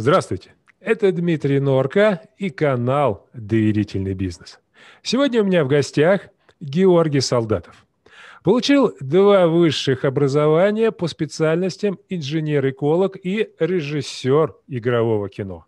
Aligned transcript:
Здравствуйте, 0.00 0.54
это 0.78 1.10
Дмитрий 1.10 1.58
Норка 1.58 2.22
и 2.36 2.50
канал 2.50 3.28
«Доверительный 3.34 4.14
бизнес». 4.14 4.60
Сегодня 5.02 5.42
у 5.42 5.44
меня 5.44 5.64
в 5.64 5.68
гостях 5.68 6.28
Георгий 6.60 7.20
Солдатов. 7.20 7.84
Получил 8.44 8.94
два 9.00 9.48
высших 9.48 10.04
образования 10.04 10.92
по 10.92 11.08
специальностям 11.08 11.98
инженер-эколог 12.08 13.16
и 13.20 13.50
режиссер 13.58 14.54
игрового 14.68 15.28
кино. 15.28 15.66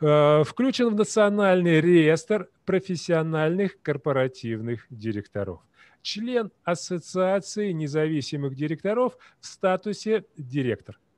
Э, 0.00 0.42
включен 0.44 0.88
в 0.88 0.96
Национальный 0.96 1.80
реестр 1.80 2.48
профессиональных 2.64 3.80
корпоративных 3.80 4.86
директоров. 4.90 5.60
Член 6.02 6.50
Ассоциации 6.64 7.70
независимых 7.70 8.56
директоров 8.56 9.16
в 9.38 9.46
статусе 9.46 10.24
директор– 10.36 10.98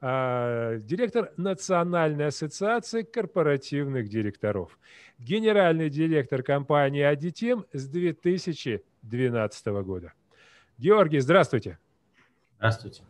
директор 0.00 1.32
Национальной 1.36 2.28
ассоциации 2.28 3.02
корпоративных 3.02 4.08
директоров, 4.08 4.78
генеральный 5.18 5.90
директор 5.90 6.42
компании 6.42 7.02
«Адитим» 7.02 7.66
с 7.72 7.86
2012 7.86 9.66
года. 9.84 10.14
Георгий, 10.78 11.20
здравствуйте. 11.20 11.78
Здравствуйте. 12.56 13.02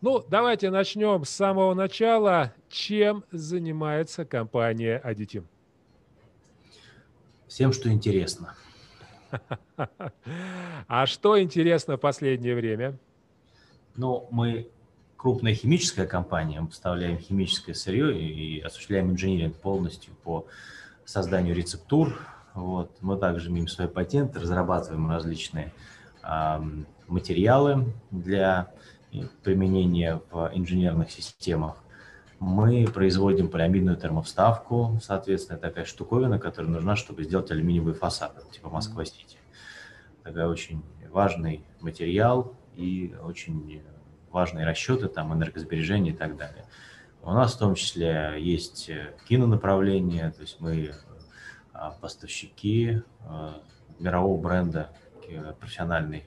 Ну, 0.00 0.24
давайте 0.28 0.70
начнем 0.70 1.24
с 1.24 1.30
самого 1.30 1.74
начала. 1.74 2.54
Чем 2.68 3.24
занимается 3.30 4.24
компания 4.24 4.96
«Адитим»? 4.96 5.46
Всем, 7.46 7.72
что 7.72 7.90
интересно. 7.90 8.56
А 10.88 11.06
что 11.06 11.40
интересно 11.40 11.96
в 11.96 12.00
последнее 12.00 12.56
время? 12.56 12.98
Ну, 13.94 14.26
мы 14.32 14.70
крупная 15.20 15.52
химическая 15.52 16.06
компания, 16.06 16.62
мы 16.62 16.68
поставляем 16.68 17.18
химическое 17.18 17.74
сырье 17.74 18.18
и 18.18 18.58
осуществляем 18.60 19.10
инжиниринг 19.10 19.54
полностью 19.54 20.14
по 20.24 20.46
созданию 21.04 21.54
рецептур. 21.54 22.18
Вот. 22.54 22.90
Мы 23.02 23.18
также 23.18 23.50
имеем 23.50 23.68
свои 23.68 23.86
патенты, 23.86 24.40
разрабатываем 24.40 25.10
различные 25.10 25.74
э, 26.22 26.60
материалы 27.06 27.92
для 28.10 28.72
применения 29.42 30.22
в 30.30 30.50
инженерных 30.54 31.10
системах. 31.10 31.76
Мы 32.38 32.86
производим 32.86 33.50
полиамидную 33.50 33.98
термовставку, 33.98 35.00
соответственно, 35.02 35.58
такая 35.58 35.84
штуковина, 35.84 36.38
которая 36.38 36.72
нужна, 36.72 36.96
чтобы 36.96 37.24
сделать 37.24 37.50
алюминиевый 37.50 37.92
фасад, 37.92 38.50
типа 38.52 38.70
Москва-Сити. 38.70 39.36
Такой 40.22 40.46
очень 40.46 40.82
важный 41.10 41.62
материал 41.80 42.54
и 42.74 43.14
очень 43.22 43.82
важные 44.30 44.66
расчеты, 44.66 45.08
там, 45.08 45.32
энергосбережения 45.34 46.10
и 46.10 46.16
так 46.16 46.36
далее. 46.36 46.64
У 47.22 47.30
нас 47.32 47.54
в 47.54 47.58
том 47.58 47.74
числе 47.74 48.36
есть 48.38 48.88
э, 48.88 49.14
кинонаправление, 49.28 50.30
то 50.30 50.40
есть 50.40 50.60
мы 50.60 50.94
а, 51.72 51.90
поставщики 51.92 53.02
а, 53.20 53.62
мирового 53.98 54.40
бренда 54.40 54.90
профессиональной 55.60 56.24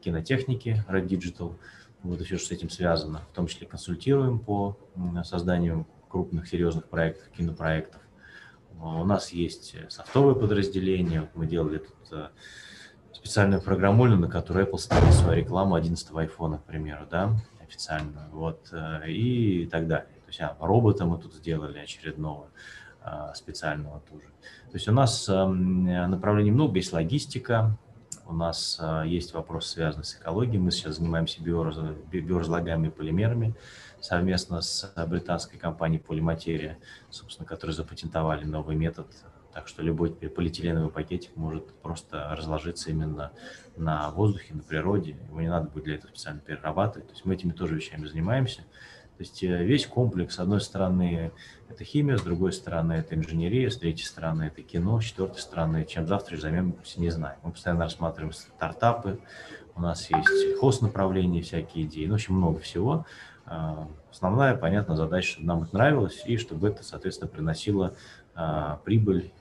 кинотехники 0.00 0.84
Red 0.88 1.08
Digital. 1.08 1.56
Вот 2.02 2.20
и 2.20 2.24
все, 2.24 2.38
что 2.38 2.46
с 2.46 2.50
этим 2.52 2.70
связано. 2.70 3.22
В 3.32 3.34
том 3.34 3.48
числе 3.48 3.66
консультируем 3.66 4.38
по 4.38 4.78
созданию 5.24 5.86
крупных, 6.08 6.48
серьезных 6.48 6.88
проектов, 6.88 7.28
кинопроектов. 7.36 8.00
У 8.80 9.04
нас 9.04 9.30
есть 9.32 9.74
софтовое 9.90 10.34
подразделение. 10.34 11.28
Мы 11.34 11.46
делали 11.46 11.78
тут 11.78 12.12
э, 12.12 12.28
специальную 13.26 13.60
программулю, 13.60 14.16
на 14.16 14.28
которой 14.28 14.64
Apple 14.64 14.78
ставит 14.78 15.12
свою 15.12 15.40
рекламу 15.40 15.74
11 15.74 16.10
iPhone, 16.12 16.58
к 16.58 16.62
примеру, 16.62 17.06
да, 17.10 17.32
официальную, 17.60 18.30
вот, 18.30 18.68
э, 18.70 19.10
и 19.10 19.66
так 19.66 19.88
далее. 19.88 20.06
То 20.06 20.28
есть 20.28 20.40
а, 20.40 20.56
робота 20.60 21.06
мы 21.06 21.18
тут 21.18 21.34
сделали 21.34 21.80
очередного 21.80 22.46
а, 23.02 23.34
специального 23.34 24.00
тоже. 24.08 24.26
То 24.70 24.74
есть 24.74 24.86
у 24.86 24.92
нас 24.92 25.28
эм, 25.28 25.84
направлений 26.08 26.52
много, 26.52 26.76
есть 26.76 26.92
логистика, 26.92 27.76
у 28.26 28.32
нас 28.32 28.78
а, 28.80 29.02
есть 29.02 29.34
вопрос, 29.34 29.70
связанный 29.70 30.04
с 30.04 30.14
экологией. 30.14 30.58
Мы 30.58 30.70
сейчас 30.70 30.98
занимаемся 30.98 31.42
биораз... 31.42 31.78
биоразлагаемыми 32.12 32.90
полимерами 32.90 33.56
совместно 34.00 34.60
с 34.60 34.92
британской 35.08 35.58
компанией 35.58 36.00
Полиматерия, 36.00 36.78
собственно, 37.10 37.44
которые 37.44 37.74
запатентовали 37.74 38.44
новый 38.44 38.76
метод 38.76 39.08
так 39.56 39.68
что 39.68 39.82
любой 39.82 40.10
полиэтиленовый 40.10 40.90
пакетик 40.90 41.34
может 41.34 41.72
просто 41.76 42.28
разложиться 42.36 42.90
именно 42.90 43.32
на 43.74 44.10
воздухе, 44.10 44.52
на 44.52 44.62
природе. 44.62 45.16
Его 45.30 45.40
не 45.40 45.48
надо 45.48 45.70
будет 45.70 45.84
для 45.84 45.94
этого 45.94 46.10
специально 46.10 46.40
перерабатывать. 46.40 47.08
То 47.08 47.14
есть 47.14 47.24
мы 47.24 47.32
этими 47.32 47.52
тоже 47.52 47.74
вещами 47.74 48.04
занимаемся. 48.04 48.58
То 49.16 49.20
есть 49.20 49.42
э, 49.42 49.64
весь 49.64 49.86
комплекс, 49.86 50.34
с 50.34 50.40
одной 50.40 50.60
стороны, 50.60 51.32
это 51.70 51.84
химия, 51.84 52.18
с 52.18 52.22
другой 52.22 52.52
стороны, 52.52 52.92
это 52.92 53.14
инженерия, 53.14 53.70
с 53.70 53.78
третьей 53.78 54.04
стороны, 54.04 54.42
это 54.42 54.60
кино, 54.60 55.00
с 55.00 55.04
четвертой 55.04 55.40
стороны, 55.40 55.86
чем 55.86 56.06
завтра 56.06 56.36
займемся, 56.36 57.00
не 57.00 57.08
знаем. 57.08 57.38
Мы 57.42 57.52
постоянно 57.52 57.84
рассматриваем 57.84 58.34
стартапы, 58.34 59.20
у 59.74 59.80
нас 59.80 60.10
есть 60.10 60.58
хост-направления, 60.60 61.40
всякие 61.40 61.86
идеи, 61.86 62.04
ну, 62.04 62.12
в 62.12 62.16
общем, 62.16 62.34
много 62.34 62.58
всего. 62.58 63.06
А, 63.46 63.88
основная, 64.10 64.54
понятная 64.54 64.96
задача, 64.96 65.32
чтобы 65.32 65.46
нам 65.46 65.62
это 65.62 65.74
нравилось 65.74 66.24
и 66.26 66.36
чтобы 66.36 66.68
это, 66.68 66.84
соответственно, 66.84 67.30
приносило 67.30 67.94
а, 68.34 68.80
прибыль 68.84 69.32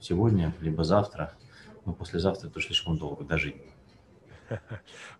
сегодня, 0.00 0.54
либо 0.60 0.84
завтра. 0.84 1.34
Но 1.84 1.92
послезавтра 1.92 2.48
это 2.48 2.60
слишком 2.60 2.98
долго 2.98 3.24
дожить. 3.24 3.56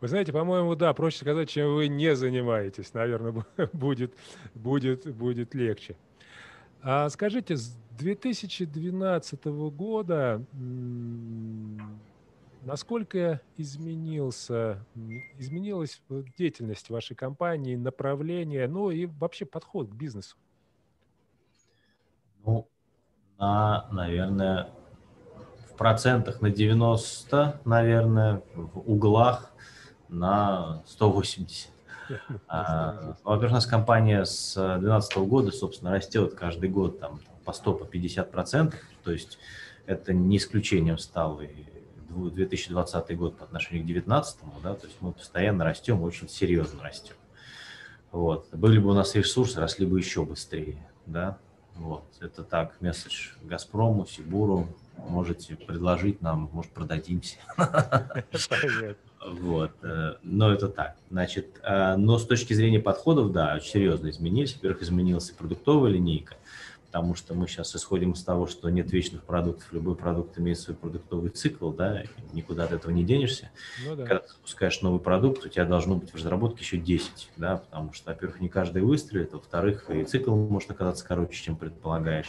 Вы 0.01 0.09
знаете, 0.09 0.33
по-моему, 0.33 0.75
да, 0.75 0.93
проще 0.93 1.19
сказать, 1.19 1.49
чем 1.49 1.75
вы 1.75 1.89
не 1.89 2.17
занимаетесь. 2.17 2.93
Наверное, 2.95 3.45
будет, 3.73 4.15
будет, 4.55 5.07
будет 5.15 5.55
легче. 5.55 5.97
А 6.83 7.09
скажите, 7.11 7.57
с 7.57 7.77
2012 7.99 9.45
года 9.45 10.45
насколько 12.62 13.41
изменился, 13.57 14.85
изменилась 15.39 16.03
деятельность 16.37 16.91
вашей 16.91 17.17
компании, 17.17 17.77
направление, 17.77 18.69
ну 18.69 18.91
и 18.91 19.07
вообще 19.07 19.45
подход 19.45 19.89
к 19.89 19.95
бизнесу? 19.95 20.37
Ну, 22.45 22.69
на, 23.41 23.87
наверное, 23.91 24.69
в 25.69 25.77
процентах 25.77 26.43
на 26.43 26.51
90, 26.51 27.62
наверное, 27.65 28.43
в 28.55 28.91
углах 28.91 29.51
на 30.09 30.83
180. 30.87 31.71
А, 32.49 33.17
во-первых, 33.25 33.53
у 33.53 33.55
нас 33.55 33.67
компания 33.67 34.25
с 34.25 34.55
2012 34.55 35.17
года, 35.19 35.50
собственно, 35.53 35.93
растет 35.93 36.34
каждый 36.34 36.69
год 36.69 37.00
там, 37.00 37.21
по 37.45 37.53
100, 37.53 37.75
по 37.75 37.84
50 37.87 38.31
процентов. 38.31 38.81
То 39.05 39.12
есть 39.12 39.39
это 39.87 40.12
не 40.12 40.37
исключением 40.37 40.99
стал 40.99 41.41
и 41.41 41.49
2020 42.11 43.17
год 43.17 43.39
по 43.39 43.45
отношению 43.45 43.84
к 43.84 43.87
2019, 43.87 44.39
да, 44.62 44.75
то 44.75 44.87
есть 44.87 44.99
мы 45.00 45.12
постоянно 45.12 45.65
растем, 45.65 46.03
очень 46.03 46.29
серьезно 46.29 46.83
растем. 46.83 47.15
Вот. 48.11 48.49
Были 48.53 48.79
бы 48.81 48.91
у 48.91 48.95
нас 48.95 49.15
ресурсы, 49.15 49.61
росли 49.61 49.87
бы 49.87 49.99
еще 49.99 50.25
быстрее, 50.25 50.84
да, 51.06 51.39
вот. 51.76 52.04
Это 52.20 52.42
так, 52.42 52.81
месседж 52.81 53.31
Газпрому, 53.42 54.06
Сибуру. 54.06 54.69
Можете 54.97 55.56
предложить 55.56 56.20
нам, 56.20 56.50
может, 56.53 56.72
продадимся. 56.72 57.36
Вот. 59.26 59.72
Э, 59.82 60.14
но 60.22 60.50
это 60.50 60.69
так. 60.69 60.96
Значит, 61.11 61.61
э, 61.62 61.96
но 61.96 62.19
с 62.19 62.26
точки 62.26 62.55
зрения 62.55 62.81
подходов, 62.81 63.32
да, 63.32 63.55
очень 63.55 63.70
серьезно 63.70 64.08
изменились. 64.08 64.55
Во-первых, 64.55 64.82
изменилась 64.82 65.31
продуктовая 65.31 65.90
линейка 65.90 66.37
потому 66.90 67.14
что 67.14 67.34
мы 67.34 67.46
сейчас 67.46 67.76
исходим 67.76 68.12
из 68.12 68.25
того, 68.25 68.48
что 68.48 68.69
нет 68.69 68.90
вечных 68.90 69.22
продуктов, 69.22 69.72
любой 69.72 69.94
продукт 69.94 70.37
имеет 70.40 70.58
свой 70.58 70.76
продуктовый 70.76 71.31
цикл, 71.31 71.70
да, 71.70 72.02
никуда 72.32 72.64
от 72.64 72.72
этого 72.72 72.90
не 72.90 73.04
денешься. 73.04 73.52
Ну, 73.87 73.94
да. 73.94 74.06
Когда 74.06 74.19
ты 74.25 74.32
запускаешь 74.32 74.81
новый 74.82 74.98
продукт, 74.98 75.46
у 75.46 75.48
тебя 75.48 75.64
должно 75.66 75.94
быть 75.94 76.10
в 76.10 76.16
разработке 76.16 76.64
еще 76.64 76.78
10, 76.78 77.31
да, 77.37 77.58
потому 77.58 77.92
что, 77.92 78.10
во-первых, 78.10 78.40
не 78.40 78.48
каждый 78.48 78.82
выстрелит, 78.82 79.32
во-вторых, 79.32 79.88
и 79.88 80.02
цикл 80.02 80.34
может 80.34 80.72
оказаться 80.72 81.06
короче, 81.06 81.40
чем 81.40 81.54
предполагаешь. 81.54 82.28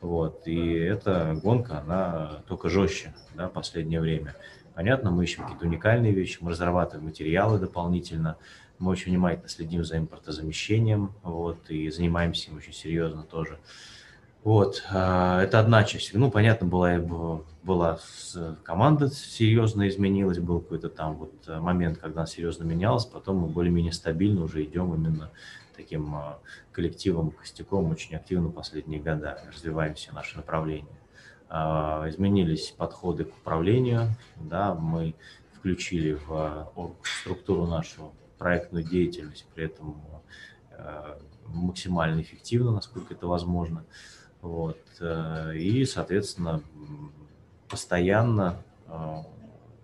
Вот, 0.00 0.46
и 0.46 0.74
эта 0.74 1.36
гонка, 1.42 1.80
она 1.80 2.44
только 2.46 2.68
жестче, 2.68 3.16
да, 3.34 3.48
в 3.48 3.52
последнее 3.52 4.00
время. 4.00 4.36
Понятно, 4.74 5.10
мы 5.10 5.24
ищем 5.24 5.42
какие-то 5.42 5.66
уникальные 5.66 6.12
вещи, 6.12 6.38
мы 6.40 6.52
разрабатываем 6.52 7.06
материалы 7.06 7.58
дополнительно, 7.58 8.36
мы 8.78 8.90
очень 8.90 9.12
внимательно 9.12 9.48
следим 9.48 9.84
за 9.84 9.98
импортозамещением, 9.98 11.12
вот, 11.22 11.70
и 11.70 11.90
занимаемся 11.90 12.50
им 12.50 12.58
очень 12.58 12.72
серьезно 12.72 13.22
тоже. 13.22 13.58
Вот, 14.44 14.84
а, 14.90 15.42
это 15.42 15.58
одна 15.58 15.84
часть. 15.84 16.14
Ну, 16.14 16.30
понятно, 16.30 16.66
была, 16.66 16.98
была 17.62 17.98
команда 18.62 19.08
серьезно 19.10 19.88
изменилась, 19.88 20.38
был 20.38 20.60
какой-то 20.60 20.88
там 20.88 21.16
вот 21.16 21.48
момент, 21.60 21.98
когда 21.98 22.20
она 22.20 22.26
серьезно 22.26 22.64
менялась, 22.64 23.04
потом 23.04 23.38
мы 23.38 23.48
более-менее 23.48 23.92
стабильно 23.92 24.42
уже 24.42 24.62
идем 24.64 24.94
именно 24.94 25.30
таким 25.78 26.14
а, 26.14 26.38
коллективом, 26.72 27.30
костяком 27.30 27.90
очень 27.90 28.14
активно 28.16 28.50
последние 28.50 29.00
года, 29.00 29.40
развиваемся 29.48 30.14
наши 30.14 30.36
направления. 30.36 30.98
А, 31.48 32.04
изменились 32.08 32.74
подходы 32.76 33.24
к 33.24 33.34
управлению, 33.36 34.10
да, 34.36 34.74
мы 34.74 35.14
включили 35.54 36.18
в 36.26 36.68
структуру 37.02 37.66
нашу 37.66 38.12
проектную 38.38 38.84
деятельность, 38.84 39.46
при 39.54 39.64
этом 39.64 40.00
э, 40.70 41.18
максимально 41.46 42.20
эффективно, 42.20 42.72
насколько 42.72 43.14
это 43.14 43.26
возможно. 43.26 43.84
Вот. 44.40 44.78
Э, 45.00 45.56
и, 45.56 45.84
соответственно, 45.84 46.62
постоянно 47.68 48.62
э, 48.86 49.16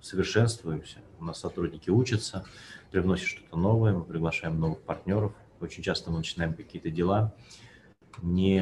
совершенствуемся. 0.00 0.98
У 1.18 1.24
нас 1.24 1.40
сотрудники 1.40 1.90
учатся, 1.90 2.44
привносят 2.90 3.26
что-то 3.26 3.56
новое, 3.56 3.92
мы 3.92 4.04
приглашаем 4.04 4.58
новых 4.58 4.80
партнеров. 4.80 5.32
Очень 5.60 5.82
часто 5.82 6.10
мы 6.10 6.18
начинаем 6.18 6.54
какие-то 6.54 6.90
дела 6.90 7.34
не 8.22 8.60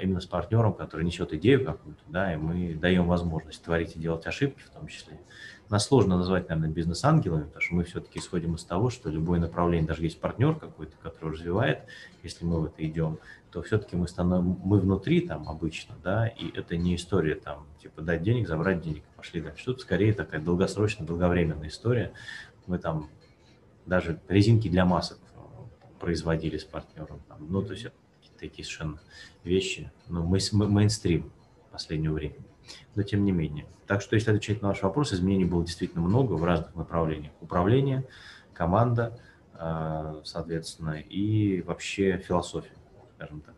именно 0.00 0.20
с 0.20 0.26
партнером, 0.26 0.74
который 0.74 1.04
несет 1.04 1.32
идею 1.32 1.64
какую-то, 1.64 2.02
да, 2.08 2.34
и 2.34 2.36
мы 2.36 2.74
даем 2.74 3.06
возможность 3.06 3.62
творить 3.62 3.96
и 3.96 3.98
делать 3.98 4.26
ошибки 4.26 4.62
в 4.62 4.70
том 4.70 4.86
числе. 4.86 5.20
Нас 5.68 5.86
сложно 5.86 6.16
назвать, 6.16 6.48
наверное, 6.48 6.72
бизнес-ангелами, 6.72 7.44
потому 7.44 7.60
что 7.60 7.74
мы 7.76 7.84
все-таки 7.84 8.18
исходим 8.18 8.56
из 8.56 8.64
того, 8.64 8.90
что 8.90 9.08
любое 9.08 9.38
направление, 9.38 9.86
даже 9.86 10.02
есть 10.02 10.20
партнер 10.20 10.56
какой-то, 10.56 10.96
который 11.02 11.34
развивает, 11.34 11.84
если 12.22 12.44
мы 12.44 12.60
в 12.60 12.64
это 12.66 12.84
идем, 12.84 13.18
то 13.52 13.62
все-таки 13.62 13.96
мы, 13.96 14.08
становим, 14.08 14.58
мы 14.64 14.80
внутри 14.80 15.20
там 15.20 15.48
обычно, 15.48 15.94
да, 16.02 16.26
и 16.26 16.50
это 16.56 16.76
не 16.76 16.96
история 16.96 17.36
там, 17.36 17.66
типа 17.80 18.02
дать 18.02 18.22
денег, 18.22 18.48
забрать 18.48 18.80
денег, 18.80 19.04
пошли 19.16 19.40
дальше. 19.40 19.64
Тут 19.64 19.80
скорее 19.80 20.12
такая 20.12 20.40
долгосрочная, 20.40 21.06
долговременная 21.06 21.68
история. 21.68 22.12
Мы 22.66 22.78
там 22.78 23.08
даже 23.86 24.20
резинки 24.28 24.68
для 24.68 24.84
масок 24.84 25.18
производили 26.00 26.56
с 26.56 26.64
партнером. 26.64 27.20
Там, 27.28 27.46
ну, 27.48 27.62
то 27.62 27.74
есть 27.74 27.86
такие 28.40 28.64
совершенно 28.64 29.00
вещи, 29.44 29.90
мы 30.08 30.22
мейнстрим 30.68 31.30
последнего 31.70 32.14
времени 32.14 32.44
но 32.94 33.02
тем 33.02 33.24
не 33.24 33.32
менее. 33.32 33.66
Так 33.86 34.02
что, 34.02 34.14
если 34.14 34.30
отвечать 34.30 34.62
на 34.62 34.68
ваш 34.68 34.82
вопрос, 34.82 35.12
изменений 35.12 35.44
было 35.44 35.64
действительно 35.64 36.02
много 36.02 36.34
в 36.34 36.44
разных 36.44 36.74
направлениях. 36.74 37.32
Управление, 37.40 38.06
команда, 38.52 39.18
а, 39.54 40.20
соответственно, 40.24 41.00
и 41.00 41.62
вообще 41.62 42.18
философия, 42.18 42.72
скажем 43.16 43.40
так. 43.40 43.54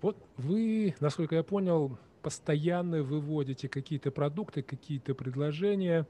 Вот 0.00 0.16
вы, 0.36 0.94
насколько 1.00 1.34
я 1.34 1.42
понял, 1.42 1.98
постоянно 2.22 3.02
выводите 3.02 3.68
какие-то 3.68 4.10
продукты, 4.10 4.62
какие-то 4.62 5.14
предложения. 5.14 6.06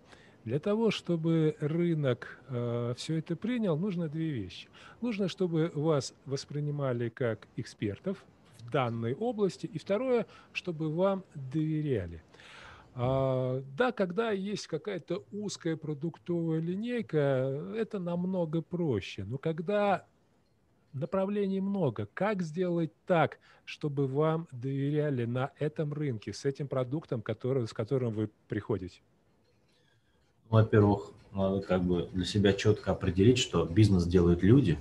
Для 0.47 0.61
того, 0.61 0.93
чтобы 0.93 1.57
рынок 1.59 2.39
э, 2.47 2.95
все 2.97 3.19
это 3.19 3.35
принял, 3.35 3.77
нужно 3.77 4.09
две 4.09 4.31
вещи. 4.31 4.69
Нужно, 5.01 5.27
чтобы 5.27 5.73
вас 5.75 6.15
воспринимали 6.25 7.09
как 7.09 7.49
экспертов, 7.57 8.25
данной 8.71 9.15
области. 9.15 9.67
И 9.67 9.77
второе, 9.77 10.25
чтобы 10.53 10.89
вам 10.89 11.25
доверяли. 11.35 12.23
А, 12.95 13.61
да, 13.77 13.91
когда 13.91 14.31
есть 14.31 14.69
какая-то 14.69 15.25
узкая 15.33 15.77
продуктовая 15.77 16.61
линейка, 16.61 17.19
это 17.77 17.99
намного 17.99 18.63
проще. 18.63 19.25
Но 19.25 19.39
когда 19.39 20.07
направлений 20.93 21.61
много, 21.61 22.09
как 22.15 22.43
сделать 22.43 22.93
так, 23.05 23.41
чтобы 23.65 24.07
вам 24.07 24.47
доверяли 24.53 25.25
на 25.25 25.51
этом 25.59 25.93
рынке 25.93 26.33
с 26.33 26.45
этим 26.45 26.69
продуктом, 26.69 27.21
который, 27.21 27.67
с 27.67 27.73
которым 27.73 28.13
вы 28.13 28.31
приходите? 28.47 29.01
Во-первых, 30.51 31.13
надо 31.33 31.61
как 31.61 31.83
бы 31.83 32.09
для 32.13 32.25
себя 32.25 32.53
четко 32.53 32.93
определить, 32.93 33.39
что 33.39 33.65
бизнес 33.65 34.07
делают 34.07 34.43
люди, 34.43 34.79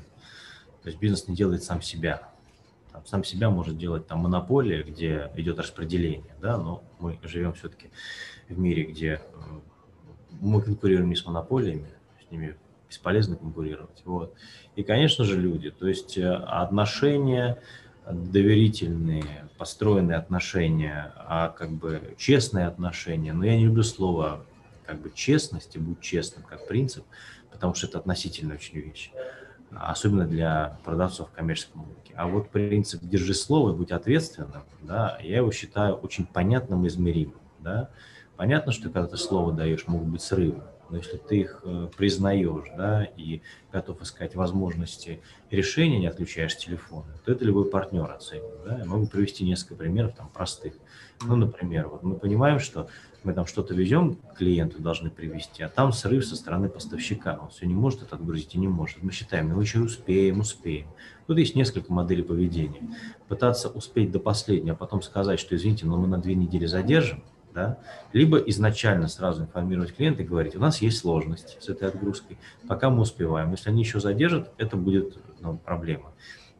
то 0.83 0.89
есть 0.89 0.99
бизнес 0.99 1.27
не 1.27 1.35
делает 1.35 1.63
сам 1.63 1.81
себя 1.81 2.29
там, 2.95 3.05
сам 3.05 3.23
себя 3.23 3.49
может 3.49 3.77
делать 3.77 4.07
там 4.07 4.19
монополия, 4.19 4.81
где 4.81 5.29
идет 5.35 5.59
распределение, 5.59 6.33
да, 6.41 6.57
но 6.57 6.81
мы 6.99 7.19
живем 7.23 7.53
все-таки 7.53 7.89
в 8.47 8.57
мире, 8.57 8.83
где 8.83 9.07
э, 9.07 9.19
мы 10.39 10.61
конкурируем 10.61 11.09
не 11.09 11.15
с 11.15 11.25
монополиями, 11.25 11.89
с 12.25 12.31
ними 12.31 12.55
бесполезно 12.87 13.35
конкурировать. 13.35 14.01
Вот. 14.05 14.33
И, 14.77 14.83
конечно 14.83 15.25
же, 15.25 15.37
люди, 15.37 15.71
то 15.71 15.87
есть 15.87 16.17
э, 16.17 16.33
отношения 16.33 17.57
доверительные, 18.09 19.49
построенные 19.57 20.17
отношения, 20.17 21.11
а 21.17 21.49
как 21.49 21.71
бы 21.71 22.15
честные 22.17 22.67
отношения, 22.67 23.33
но 23.33 23.43
я 23.45 23.57
не 23.57 23.65
люблю 23.65 23.83
слово 23.83 24.45
как 24.85 25.01
бы 25.01 25.11
честность 25.13 25.75
и 25.75 25.79
будь 25.79 25.99
честным 26.01 26.43
как 26.43 26.67
принцип, 26.67 27.05
потому 27.51 27.73
что 27.73 27.87
это 27.87 27.99
относительная 27.99 28.55
очень 28.55 28.79
вещь 28.79 29.11
особенно 29.71 30.25
для 30.25 30.79
продавцов 30.83 31.29
в 31.29 31.31
коммерческом 31.31 31.85
рынке. 31.85 32.13
А 32.15 32.27
вот 32.27 32.49
принцип 32.49 33.01
«держи 33.03 33.33
слово 33.33 33.73
и 33.73 33.75
будь 33.75 33.91
ответственным», 33.91 34.63
да, 34.81 35.17
я 35.21 35.37
его 35.37 35.51
считаю 35.51 35.95
очень 35.95 36.25
понятным 36.25 36.85
и 36.85 36.87
измеримым. 36.87 37.39
Да. 37.59 37.89
Понятно, 38.37 38.71
что 38.71 38.89
когда 38.89 39.07
ты 39.07 39.17
слово 39.17 39.53
даешь, 39.53 39.87
могут 39.87 40.07
быть 40.07 40.21
срывы, 40.21 40.63
но 40.89 40.97
если 40.97 41.17
ты 41.17 41.39
их 41.39 41.61
э, 41.63 41.89
признаешь 41.97 42.69
да, 42.77 43.03
и 43.03 43.41
готов 43.71 44.01
искать 44.01 44.35
возможности 44.35 45.21
решения, 45.49 45.99
не 45.99 46.07
отключаешь 46.07 46.55
телефон, 46.57 47.05
то 47.25 47.31
это 47.31 47.43
любой 47.43 47.69
партнер 47.69 48.09
оценит. 48.09 48.43
Да. 48.65 48.77
Я 48.77 48.85
могу 48.85 49.07
привести 49.07 49.45
несколько 49.45 49.75
примеров 49.75 50.15
там, 50.15 50.29
простых. 50.29 50.75
Ну, 51.23 51.35
например, 51.35 51.87
вот 51.87 52.03
мы 52.03 52.17
понимаем, 52.17 52.59
что 52.59 52.87
мы 53.25 53.33
там 53.33 53.45
что-то 53.45 53.73
везем, 53.73 54.17
клиенту 54.37 54.81
должны 54.81 55.09
привезти, 55.09 55.63
а 55.63 55.69
там 55.69 55.91
срыв 55.91 56.25
со 56.25 56.35
стороны 56.35 56.69
поставщика. 56.69 57.39
Он 57.41 57.49
все 57.49 57.65
не 57.65 57.73
может 57.73 58.03
это 58.03 58.15
отгрузить 58.15 58.55
и 58.55 58.59
не 58.59 58.67
может. 58.67 59.01
Мы 59.01 59.11
считаем, 59.11 59.49
мы 59.49 59.61
еще 59.61 59.79
успеем, 59.79 60.39
успеем. 60.39 60.87
Тут 61.27 61.39
есть 61.39 61.55
несколько 61.55 61.91
моделей 61.91 62.23
поведения. 62.23 62.81
Пытаться 63.27 63.69
успеть 63.69 64.11
до 64.11 64.19
последнего, 64.19 64.75
а 64.75 64.77
потом 64.77 65.01
сказать, 65.01 65.39
что, 65.39 65.55
извините, 65.55 65.85
но 65.85 65.97
мы 65.97 66.07
на 66.07 66.19
две 66.19 66.35
недели 66.35 66.67
задержим, 66.67 67.23
да? 67.53 67.79
либо 68.13 68.37
изначально 68.37 69.07
сразу 69.07 69.43
информировать 69.43 69.95
клиента 69.95 70.21
и 70.21 70.25
говорить, 70.25 70.55
у 70.55 70.59
нас 70.59 70.81
есть 70.81 70.99
сложности 70.99 71.57
с 71.59 71.67
этой 71.67 71.87
отгрузкой, 71.87 72.37
пока 72.67 72.89
мы 72.89 73.01
успеваем. 73.01 73.51
Если 73.51 73.69
они 73.69 73.81
еще 73.81 73.99
задержат, 73.99 74.51
это 74.57 74.77
будет 74.77 75.17
ну, 75.39 75.57
проблема. 75.57 76.11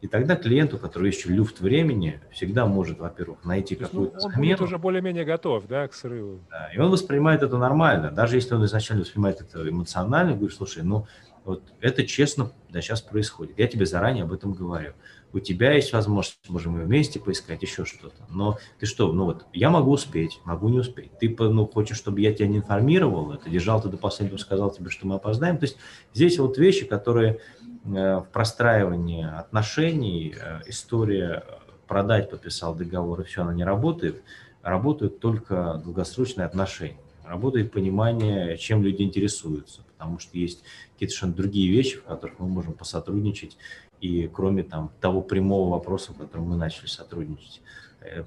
И 0.02 0.08
тогда 0.08 0.36
клиенту, 0.36 0.78
который 0.78 1.10
еще 1.10 1.30
люфт 1.30 1.60
времени, 1.60 2.20
всегда 2.30 2.66
может, 2.66 2.98
во-первых, 2.98 3.44
найти 3.44 3.76
ну, 3.80 3.86
какую-то 3.86 4.16
ну, 4.16 4.24
он 4.24 4.30
замену. 4.32 4.52
будет 4.52 4.60
уже 4.60 4.78
более-менее 4.78 5.24
готов, 5.24 5.66
да, 5.66 5.88
к 5.88 5.94
срыву. 5.94 6.40
Да, 6.50 6.70
и 6.74 6.78
он 6.78 6.90
воспринимает 6.90 7.42
это 7.42 7.56
нормально. 7.56 8.10
Даже 8.10 8.36
если 8.36 8.54
он 8.54 8.64
изначально 8.66 9.04
воспринимает 9.04 9.40
это 9.40 9.68
эмоционально, 9.68 10.34
говорит, 10.34 10.54
слушай, 10.54 10.82
ну, 10.82 11.06
вот 11.44 11.62
это 11.80 12.04
честно 12.04 12.50
да, 12.68 12.80
сейчас 12.82 13.00
происходит. 13.00 13.56
Я 13.56 13.68
тебе 13.68 13.86
заранее 13.86 14.24
об 14.24 14.32
этом 14.32 14.52
говорю. 14.52 14.92
У 15.32 15.38
тебя 15.38 15.72
есть 15.72 15.92
возможность, 15.92 16.38
можем 16.48 16.72
мы 16.72 16.84
вместе 16.84 17.20
поискать 17.20 17.62
еще 17.62 17.84
что-то. 17.84 18.16
Но 18.28 18.58
ты 18.80 18.86
что, 18.86 19.12
ну 19.12 19.24
вот, 19.24 19.46
я 19.52 19.70
могу 19.70 19.92
успеть, 19.92 20.40
могу 20.44 20.68
не 20.68 20.80
успеть. 20.80 21.16
Ты 21.18 21.34
ну, 21.38 21.66
хочешь, 21.66 21.96
чтобы 21.96 22.20
я 22.20 22.34
тебя 22.34 22.48
не 22.48 22.58
информировал, 22.58 23.32
это 23.32 23.48
держал 23.48 23.80
ты 23.80 23.88
до 23.88 23.96
последнего, 23.96 24.38
сказал 24.38 24.70
тебе, 24.70 24.90
что 24.90 25.06
мы 25.06 25.14
опоздаем. 25.14 25.56
То 25.58 25.66
есть 25.66 25.78
здесь 26.12 26.38
вот 26.38 26.58
вещи, 26.58 26.84
которые 26.84 27.40
в 27.86 28.28
простраивании 28.32 29.24
отношений 29.24 30.34
э, 30.38 30.60
история 30.66 31.44
э, 31.46 31.52
продать, 31.86 32.30
подписал 32.30 32.74
договор, 32.74 33.20
и 33.20 33.24
все, 33.24 33.42
она 33.42 33.54
не 33.54 33.64
работает. 33.64 34.22
Работают 34.62 35.20
только 35.20 35.80
долгосрочные 35.84 36.46
отношения. 36.46 36.98
Работает 37.24 37.72
понимание, 37.72 38.56
чем 38.58 38.82
люди 38.82 39.02
интересуются, 39.02 39.82
потому 39.82 40.18
что 40.18 40.36
есть 40.36 40.64
какие-то 40.92 41.12
совершенно 41.12 41.34
другие 41.34 41.70
вещи, 41.70 41.98
в 41.98 42.04
которых 42.04 42.38
мы 42.38 42.48
можем 42.48 42.72
посотрудничать, 42.72 43.56
и 44.00 44.28
кроме 44.32 44.62
там, 44.62 44.90
того 45.00 45.22
прямого 45.22 45.70
вопроса, 45.70 46.12
в 46.12 46.18
котором 46.18 46.50
мы 46.50 46.56
начали 46.56 46.86
сотрудничать. 46.86 47.62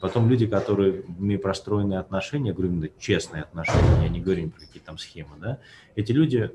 Потом 0.02 0.30
люди, 0.30 0.46
которые 0.48 1.04
имеют 1.20 1.44
простроенные 1.44 2.00
отношения, 2.00 2.50
я 2.50 2.54
говорю 2.54 2.72
именно 2.74 2.90
честные 3.00 3.44
отношения, 3.44 4.04
я 4.04 4.10
не 4.10 4.20
говорю 4.20 4.50
про 4.50 4.60
какие-то 4.60 4.88
там 4.88 4.98
схемы, 4.98 5.36
да, 5.40 5.60
эти 5.96 6.12
люди 6.12 6.52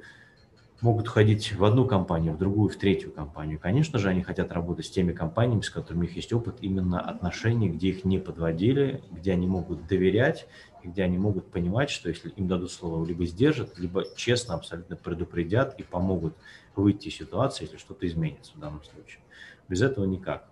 могут 0.84 1.08
ходить 1.08 1.54
в 1.54 1.64
одну 1.64 1.86
компанию, 1.86 2.34
в 2.34 2.38
другую, 2.38 2.68
в 2.68 2.76
третью 2.76 3.10
компанию. 3.10 3.58
Конечно 3.58 3.98
же, 3.98 4.10
они 4.10 4.22
хотят 4.22 4.52
работать 4.52 4.84
с 4.84 4.90
теми 4.90 5.12
компаниями, 5.12 5.62
с 5.62 5.70
которыми 5.70 6.00
у 6.00 6.04
них 6.04 6.14
есть 6.14 6.30
опыт 6.34 6.56
именно 6.60 7.00
отношений, 7.00 7.70
где 7.70 7.88
их 7.88 8.04
не 8.04 8.18
подводили, 8.18 9.02
где 9.10 9.32
они 9.32 9.46
могут 9.46 9.86
доверять, 9.86 10.46
где 10.84 11.02
они 11.02 11.16
могут 11.16 11.50
понимать, 11.50 11.88
что 11.88 12.10
если 12.10 12.28
им 12.28 12.48
дадут 12.48 12.70
слово, 12.70 13.02
либо 13.06 13.24
сдержат, 13.24 13.78
либо 13.78 14.04
честно 14.14 14.56
абсолютно 14.56 14.94
предупредят 14.94 15.80
и 15.80 15.82
помогут 15.82 16.34
выйти 16.76 17.08
из 17.08 17.16
ситуации, 17.16 17.64
если 17.64 17.78
что-то 17.78 18.06
изменится 18.06 18.52
в 18.54 18.60
данном 18.60 18.84
случае. 18.84 19.20
Без 19.68 19.80
этого 19.80 20.04
никак. 20.04 20.46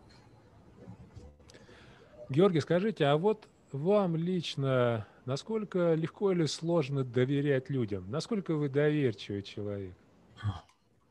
Георгий, 2.30 2.60
скажите, 2.60 3.04
а 3.04 3.18
вот 3.18 3.48
вам 3.70 4.16
лично 4.16 5.06
насколько 5.26 5.92
легко 5.92 6.32
или 6.32 6.46
сложно 6.46 7.04
доверять 7.04 7.68
людям? 7.68 8.10
Насколько 8.10 8.54
вы 8.54 8.70
доверчивый 8.70 9.42
человек? 9.42 9.92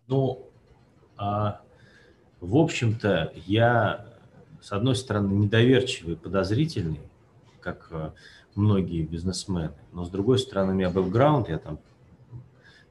Ну, 0.07 0.49
а, 1.17 1.61
в 2.39 2.57
общем-то, 2.57 3.33
я, 3.45 4.05
с 4.61 4.71
одной 4.71 4.95
стороны, 4.95 5.31
недоверчивый, 5.33 6.17
подозрительный, 6.17 6.99
как 7.61 7.87
а, 7.91 8.13
многие 8.55 9.03
бизнесмены, 9.03 9.73
но 9.93 10.03
с 10.03 10.09
другой 10.09 10.39
стороны, 10.39 10.73
у 10.73 10.75
меня 10.75 10.89
бэкграунд, 10.89 11.49
я 11.49 11.59
там 11.59 11.79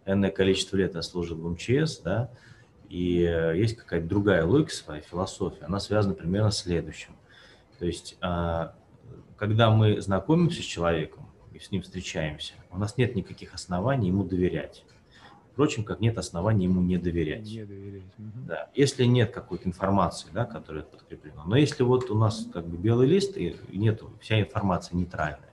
энное 0.07 0.31
количество 0.31 0.77
лет 0.77 0.95
я 0.95 1.03
служил 1.03 1.37
в 1.37 1.49
МЧС, 1.51 1.99
да, 1.99 2.31
и 2.89 3.25
а, 3.25 3.53
есть 3.53 3.77
какая-то 3.77 4.07
другая 4.07 4.45
логика 4.45 4.73
своя, 4.73 5.01
философия, 5.01 5.65
она 5.65 5.81
связана 5.81 6.15
примерно 6.15 6.51
с 6.51 6.59
следующим. 6.59 7.15
То 7.79 7.87
есть, 7.87 8.17
а, 8.21 8.75
когда 9.37 9.71
мы 9.71 10.01
знакомимся 10.01 10.63
с 10.63 10.65
человеком 10.65 11.29
и 11.53 11.59
с 11.59 11.71
ним 11.71 11.83
встречаемся, 11.83 12.55
у 12.71 12.79
нас 12.79 12.97
нет 12.97 13.15
никаких 13.15 13.55
оснований 13.55 14.09
ему 14.09 14.25
доверять 14.25 14.85
впрочем, 15.61 15.85
как 15.85 16.01
нет 16.01 16.17
оснований 16.17 16.65
ему 16.65 16.81
не 16.81 16.97
доверять. 16.97 17.45
Не 17.45 17.67
доверять. 17.67 18.03
Угу. 18.19 18.47
Да. 18.49 18.71
Если 18.75 19.05
нет 19.05 19.31
какой-то 19.31 19.69
информации, 19.69 20.29
да, 20.33 20.47
которая 20.47 20.85
подкреплена. 20.85 21.45
Но 21.45 21.55
если 21.55 21.83
вот 21.83 22.11
у 22.11 22.15
нас 22.15 22.47
как 22.51 22.67
бы 22.67 22.79
белый 22.79 23.07
лист 23.07 23.37
и 23.37 23.55
нет, 23.71 24.03
вся 24.23 24.41
информация 24.41 24.97
нейтральная, 24.97 25.53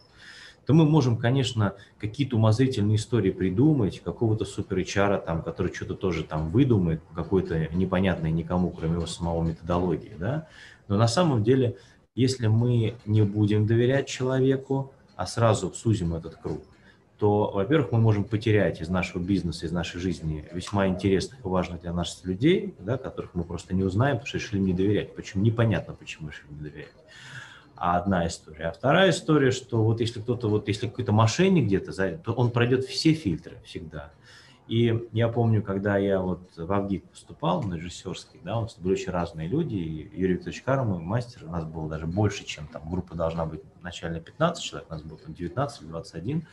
то 0.65 0.73
мы 0.73 0.85
можем, 0.85 1.17
конечно, 1.17 1.73
какие-то 1.99 2.37
умозрительные 2.37 2.95
истории 2.95 3.31
придумать, 3.31 3.99
какого-то 3.99 4.45
супер 4.45 4.77
HR, 4.77 5.25
там, 5.25 5.41
который 5.41 5.73
что-то 5.73 5.95
тоже 5.95 6.23
там 6.23 6.51
выдумает, 6.51 7.01
какой-то 7.13 7.67
непонятной 7.75 8.31
никому, 8.31 8.69
кроме 8.69 8.93
его 8.93 9.07
самого 9.07 9.43
методологии, 9.43 10.15
да. 10.17 10.47
Но 10.87 10.95
на 10.95 11.09
самом 11.09 11.43
деле, 11.43 11.75
если 12.15 12.47
мы 12.47 12.95
не 13.05 13.23
будем 13.23 13.67
доверять 13.67 14.07
человеку, 14.07 14.93
а 15.17 15.27
сразу 15.27 15.73
сузим 15.73 16.13
этот 16.13 16.37
круг, 16.37 16.63
то, 17.17 17.51
во-первых, 17.51 17.91
мы 17.91 17.99
можем 17.99 18.23
потерять 18.23 18.79
из 18.79 18.89
нашего 18.89 19.21
бизнеса, 19.21 19.65
из 19.65 19.71
нашей 19.71 19.99
жизни 19.99 20.47
весьма 20.51 20.87
интересных 20.87 21.39
и 21.43 21.47
важных 21.47 21.81
для 21.81 21.91
нас 21.91 22.21
людей, 22.23 22.75
да, 22.79 22.97
которых 22.97 23.33
мы 23.33 23.43
просто 23.43 23.73
не 23.73 23.83
узнаем, 23.83 24.17
потому 24.17 24.27
что 24.27 24.37
решили 24.37 24.59
не 24.59 24.73
доверять. 24.73 25.15
Почему? 25.15 25.43
Непонятно, 25.43 25.95
почему 25.95 26.29
решили 26.29 26.51
не 26.51 26.69
доверять. 26.69 26.93
А 27.75 27.97
одна 27.97 28.27
история. 28.27 28.65
А 28.65 28.71
вторая 28.71 29.09
история, 29.09 29.51
что 29.51 29.83
вот 29.83 29.99
если 29.99 30.19
кто-то, 30.19 30.47
вот 30.47 30.67
если 30.67 30.87
какой-то 30.87 31.11
мошенник 31.11 31.65
где-то, 31.65 32.17
то 32.17 32.33
он 32.33 32.51
пройдет 32.51 32.85
все 32.85 33.13
фильтры 33.13 33.57
всегда. 33.65 34.11
И 34.67 35.07
я 35.13 35.29
помню, 35.29 35.63
когда 35.63 35.97
я 35.97 36.19
вот 36.19 36.41
в 36.57 36.71
Авгик 36.71 37.05
поступал, 37.05 37.63
на 37.63 37.75
режиссерский, 37.75 38.39
да, 38.43 38.57
у 38.59 38.61
нас 38.63 38.75
были 38.77 38.93
очень 38.93 39.11
разные 39.11 39.47
люди, 39.47 39.75
и 39.75 40.19
Юрий 40.19 40.33
Викторович 40.33 40.61
Кармов, 40.61 41.01
мастер, 41.01 41.45
у 41.45 41.51
нас 41.51 41.63
было 41.63 41.87
даже 41.87 42.05
больше, 42.05 42.43
чем 42.43 42.67
там 42.67 42.89
группа 42.89 43.15
должна 43.15 43.45
быть 43.45 43.61
начально 43.81 44.19
15 44.19 44.63
человек, 44.63 44.89
у 44.89 44.93
нас 44.93 45.03
было 45.03 45.17
там 45.17 45.33
19 45.33 45.81
или 45.81 45.87
21. 45.87 46.47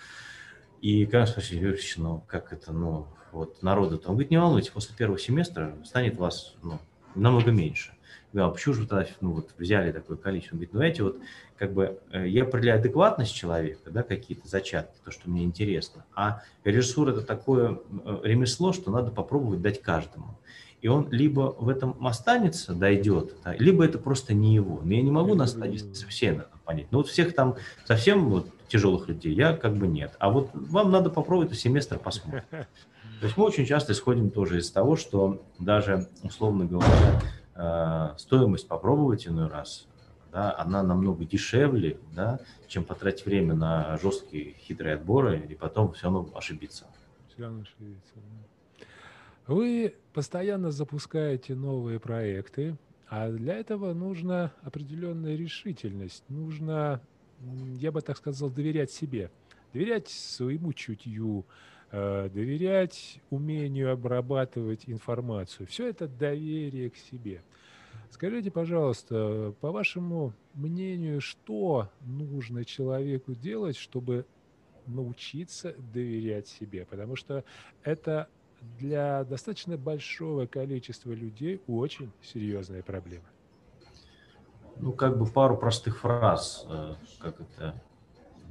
И 0.84 1.08
спросили, 1.26 1.60
Юрий 1.60 1.76
Ильич, 1.76 1.96
ну 1.96 2.22
как 2.26 2.52
это, 2.52 2.70
ну 2.70 3.06
вот 3.32 3.62
народу-то, 3.62 4.10
он 4.10 4.16
говорит, 4.16 4.30
не 4.30 4.36
волнуйтесь, 4.36 4.68
после 4.68 4.94
первого 4.94 5.18
семестра 5.18 5.74
станет 5.82 6.18
вас 6.18 6.56
ну, 6.62 6.78
намного 7.14 7.52
меньше. 7.52 7.92
Я 8.34 8.40
говорю, 8.40 8.50
а 8.50 8.54
почему 8.54 8.74
же 8.74 8.80
вы 8.82 8.86
тогда 8.86 9.06
ну, 9.22 9.32
вот, 9.32 9.48
взяли 9.56 9.92
такое 9.92 10.18
количество? 10.18 10.56
Он 10.56 10.58
говорит, 10.58 10.74
ну 10.74 10.78
знаете, 10.80 11.02
вот 11.04 11.16
как 11.56 11.72
бы 11.72 11.98
э, 12.12 12.28
я 12.28 12.42
определяю 12.42 12.80
адекватность 12.80 13.34
человека, 13.34 13.90
да, 13.90 14.02
какие-то 14.02 14.46
зачатки, 14.46 14.98
то, 15.02 15.10
что 15.10 15.30
мне 15.30 15.44
интересно. 15.44 16.04
А 16.14 16.42
режиссура– 16.64 17.12
это 17.12 17.22
такое 17.22 17.78
э, 18.04 18.20
ремесло, 18.22 18.74
что 18.74 18.90
надо 18.90 19.10
попробовать 19.10 19.62
дать 19.62 19.80
каждому. 19.80 20.38
И 20.82 20.88
он 20.88 21.08
либо 21.10 21.56
в 21.58 21.70
этом 21.70 22.06
останется, 22.06 22.74
дойдет, 22.74 23.36
да, 23.42 23.54
либо 23.54 23.86
это 23.86 23.98
просто 23.98 24.34
не 24.34 24.54
его. 24.54 24.82
Но 24.84 24.92
я 24.92 25.00
не 25.00 25.10
могу 25.10 25.34
на 25.34 25.46
стадии 25.46 25.80
все 26.10 26.32
надо 26.32 26.50
понять. 26.66 26.88
Ну 26.90 26.98
вот 26.98 27.08
всех 27.08 27.34
там 27.34 27.56
совсем 27.86 28.28
вот 28.28 28.48
тяжелых 28.68 29.08
людей, 29.08 29.34
я 29.34 29.56
как 29.56 29.76
бы 29.76 29.86
нет. 29.86 30.14
А 30.18 30.30
вот 30.30 30.50
вам 30.52 30.90
надо 30.90 31.10
попробовать 31.10 31.54
семестр 31.54 31.98
посмотреть. 31.98 32.44
То 32.50 33.26
есть 33.26 33.36
мы 33.36 33.44
очень 33.44 33.64
часто 33.64 33.92
исходим 33.92 34.30
тоже 34.30 34.58
из 34.58 34.70
того, 34.70 34.96
что 34.96 35.42
даже, 35.58 36.08
условно 36.22 36.66
говоря, 36.66 37.20
э, 37.54 38.18
стоимость 38.18 38.68
попробовать 38.68 39.26
иной 39.26 39.48
раз, 39.48 39.86
да, 40.32 40.54
она 40.58 40.82
намного 40.82 41.24
дешевле, 41.24 41.98
да, 42.14 42.40
чем 42.66 42.84
потратить 42.84 43.24
время 43.24 43.54
на 43.54 43.96
жесткие 43.98 44.54
хитрые 44.54 44.96
отборы 44.96 45.38
и 45.48 45.54
потом 45.54 45.92
все 45.92 46.04
равно 46.04 46.28
ошибиться. 46.34 46.86
Все 47.28 47.42
равно 47.42 47.62
ошибиться, 47.62 48.12
да. 48.16 48.86
Вы 49.46 49.94
постоянно 50.12 50.70
запускаете 50.70 51.54
новые 51.54 52.00
проекты, 52.00 52.76
а 53.08 53.30
для 53.30 53.54
этого 53.54 53.92
нужна 53.92 54.52
определенная 54.62 55.36
решительность, 55.36 56.24
нужно 56.28 57.00
я 57.78 57.92
бы 57.92 58.00
так 58.00 58.16
сказал, 58.16 58.50
доверять 58.50 58.90
себе. 58.90 59.30
Доверять 59.72 60.08
своему 60.08 60.72
чутью, 60.72 61.44
э, 61.90 62.28
доверять 62.32 63.20
умению 63.30 63.92
обрабатывать 63.92 64.84
информацию. 64.86 65.66
Все 65.66 65.88
это 65.88 66.06
доверие 66.06 66.90
к 66.90 66.96
себе. 66.96 67.42
Скажите, 68.10 68.50
пожалуйста, 68.50 69.54
по 69.60 69.72
вашему 69.72 70.32
мнению, 70.54 71.20
что 71.20 71.90
нужно 72.00 72.64
человеку 72.64 73.34
делать, 73.34 73.76
чтобы 73.76 74.24
научиться 74.86 75.74
доверять 75.92 76.46
себе? 76.46 76.86
Потому 76.86 77.16
что 77.16 77.44
это 77.82 78.28
для 78.78 79.24
достаточно 79.24 79.76
большого 79.76 80.46
количества 80.46 81.12
людей 81.12 81.60
очень 81.66 82.12
серьезная 82.22 82.82
проблема 82.82 83.33
ну, 84.80 84.92
как 84.92 85.18
бы 85.18 85.26
пару 85.26 85.56
простых 85.56 85.98
фраз, 85.98 86.66
э, 86.68 86.94
как 87.18 87.40
это, 87.40 87.74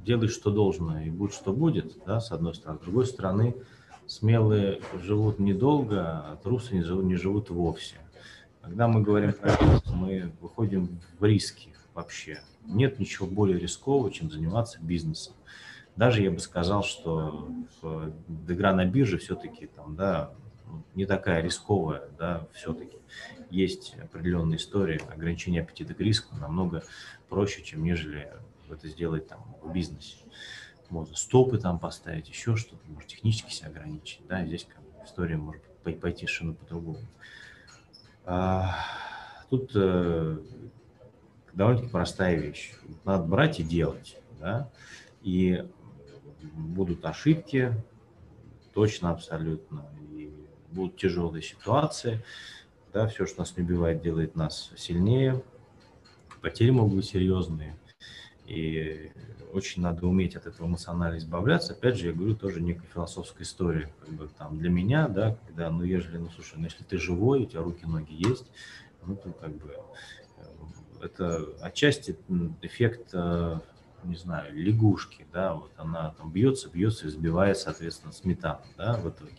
делай, 0.04 0.28
что 0.28 0.50
должно, 0.50 1.00
и 1.00 1.10
будь, 1.10 1.32
что 1.32 1.52
будет, 1.52 1.96
да, 2.04 2.20
с 2.20 2.32
одной 2.32 2.54
стороны. 2.54 2.78
С 2.78 2.82
другой 2.82 3.06
стороны, 3.06 3.56
смелые 4.06 4.80
живут 5.02 5.38
недолго, 5.38 6.02
а 6.02 6.36
трусы 6.42 6.74
не 6.74 6.82
живут, 6.82 7.04
не 7.04 7.16
живут 7.16 7.50
вовсе. 7.50 7.96
Когда 8.60 8.88
мы 8.88 9.02
говорим 9.02 9.32
про 9.32 9.50
риск, 9.50 9.86
мы 9.94 10.32
выходим 10.40 11.00
в 11.18 11.24
риски 11.24 11.70
вообще. 11.94 12.40
Нет 12.66 12.98
ничего 12.98 13.26
более 13.26 13.58
рискового, 13.58 14.10
чем 14.10 14.30
заниматься 14.30 14.78
бизнесом. 14.80 15.34
Даже 15.96 16.22
я 16.22 16.30
бы 16.30 16.38
сказал, 16.40 16.82
что 16.82 17.48
игра 18.48 18.72
на 18.72 18.84
бирже 18.84 19.18
все-таки 19.18 19.66
там, 19.66 19.94
да, 19.94 20.30
не 20.94 21.06
такая 21.06 21.42
рисковая, 21.42 22.08
да, 22.18 22.46
все-таки 22.52 22.98
есть 23.50 23.94
определенная 24.02 24.56
история, 24.56 25.00
ограничения 25.12 25.60
аппетита 25.60 25.94
к 25.94 26.00
риску 26.00 26.36
намного 26.36 26.82
проще, 27.28 27.62
чем 27.62 27.84
нежели 27.84 28.32
это 28.70 28.88
сделать 28.88 29.28
там 29.28 29.56
в 29.62 29.72
бизнесе. 29.72 30.16
Можно 30.90 31.16
стопы 31.16 31.58
там 31.58 31.78
поставить, 31.78 32.28
еще 32.28 32.56
что-то, 32.56 32.82
может 32.88 33.08
технически 33.08 33.52
себя 33.52 33.68
ограничить, 33.68 34.20
да, 34.28 34.44
здесь 34.44 34.66
как 34.68 34.82
история 35.04 35.36
может 35.36 35.62
пойти 35.82 36.26
совершенно 36.26 36.54
по-другому. 36.54 37.00
А, 38.24 38.76
тут 39.50 39.72
э, 39.74 40.38
довольно-таки 41.52 41.90
простая 41.90 42.36
вещь. 42.36 42.72
Надо 43.04 43.24
брать 43.24 43.60
и 43.60 43.62
делать, 43.62 44.18
да, 44.40 44.70
и 45.22 45.66
будут 46.42 47.04
ошибки, 47.04 47.72
точно 48.72 49.10
абсолютно, 49.10 49.86
будут 50.74 50.96
тяжелые 50.96 51.42
ситуации, 51.42 52.22
да, 52.92 53.06
все, 53.06 53.26
что 53.26 53.40
нас 53.40 53.56
не 53.56 53.62
убивает, 53.62 54.02
делает 54.02 54.36
нас 54.36 54.70
сильнее. 54.76 55.42
Потери 56.40 56.70
могут 56.70 56.94
быть 56.94 57.06
серьезные. 57.06 57.76
И 58.46 59.10
очень 59.52 59.82
надо 59.82 60.06
уметь 60.06 60.36
от 60.36 60.46
этого 60.46 60.66
эмоционально 60.66 61.18
избавляться. 61.18 61.72
Опять 61.72 61.96
же, 61.96 62.08
я 62.08 62.12
говорю, 62.12 62.36
тоже 62.36 62.60
некая 62.60 62.86
философская 62.92 63.44
история. 63.44 63.92
Как 64.00 64.10
бы 64.10 64.28
там 64.28 64.58
для 64.58 64.68
меня, 64.68 65.08
да, 65.08 65.36
когда, 65.46 65.70
ну, 65.70 65.82
ежели, 65.82 66.18
ну, 66.18 66.28
слушай, 66.30 66.54
ну, 66.56 66.64
если 66.64 66.84
ты 66.84 66.98
живой, 66.98 67.42
у 67.42 67.46
тебя 67.46 67.62
руки, 67.62 67.86
ноги 67.86 68.12
есть, 68.12 68.50
ну, 69.06 69.16
то 69.16 69.30
как 69.30 69.56
бы 69.56 69.76
э, 70.36 70.44
это 71.02 71.46
отчасти 71.62 72.16
эффект, 72.62 73.10
э, 73.12 73.60
не 74.04 74.16
знаю, 74.16 74.54
лягушки, 74.54 75.26
да, 75.32 75.54
вот 75.54 75.72
она 75.76 76.10
там 76.18 76.30
бьется, 76.30 76.68
бьется 76.68 77.06
и 77.06 77.10
сбивает, 77.10 77.56
соответственно, 77.56 78.12
сметану, 78.12 78.60
да, 78.76 78.98
в 78.98 79.08
итоге 79.08 79.38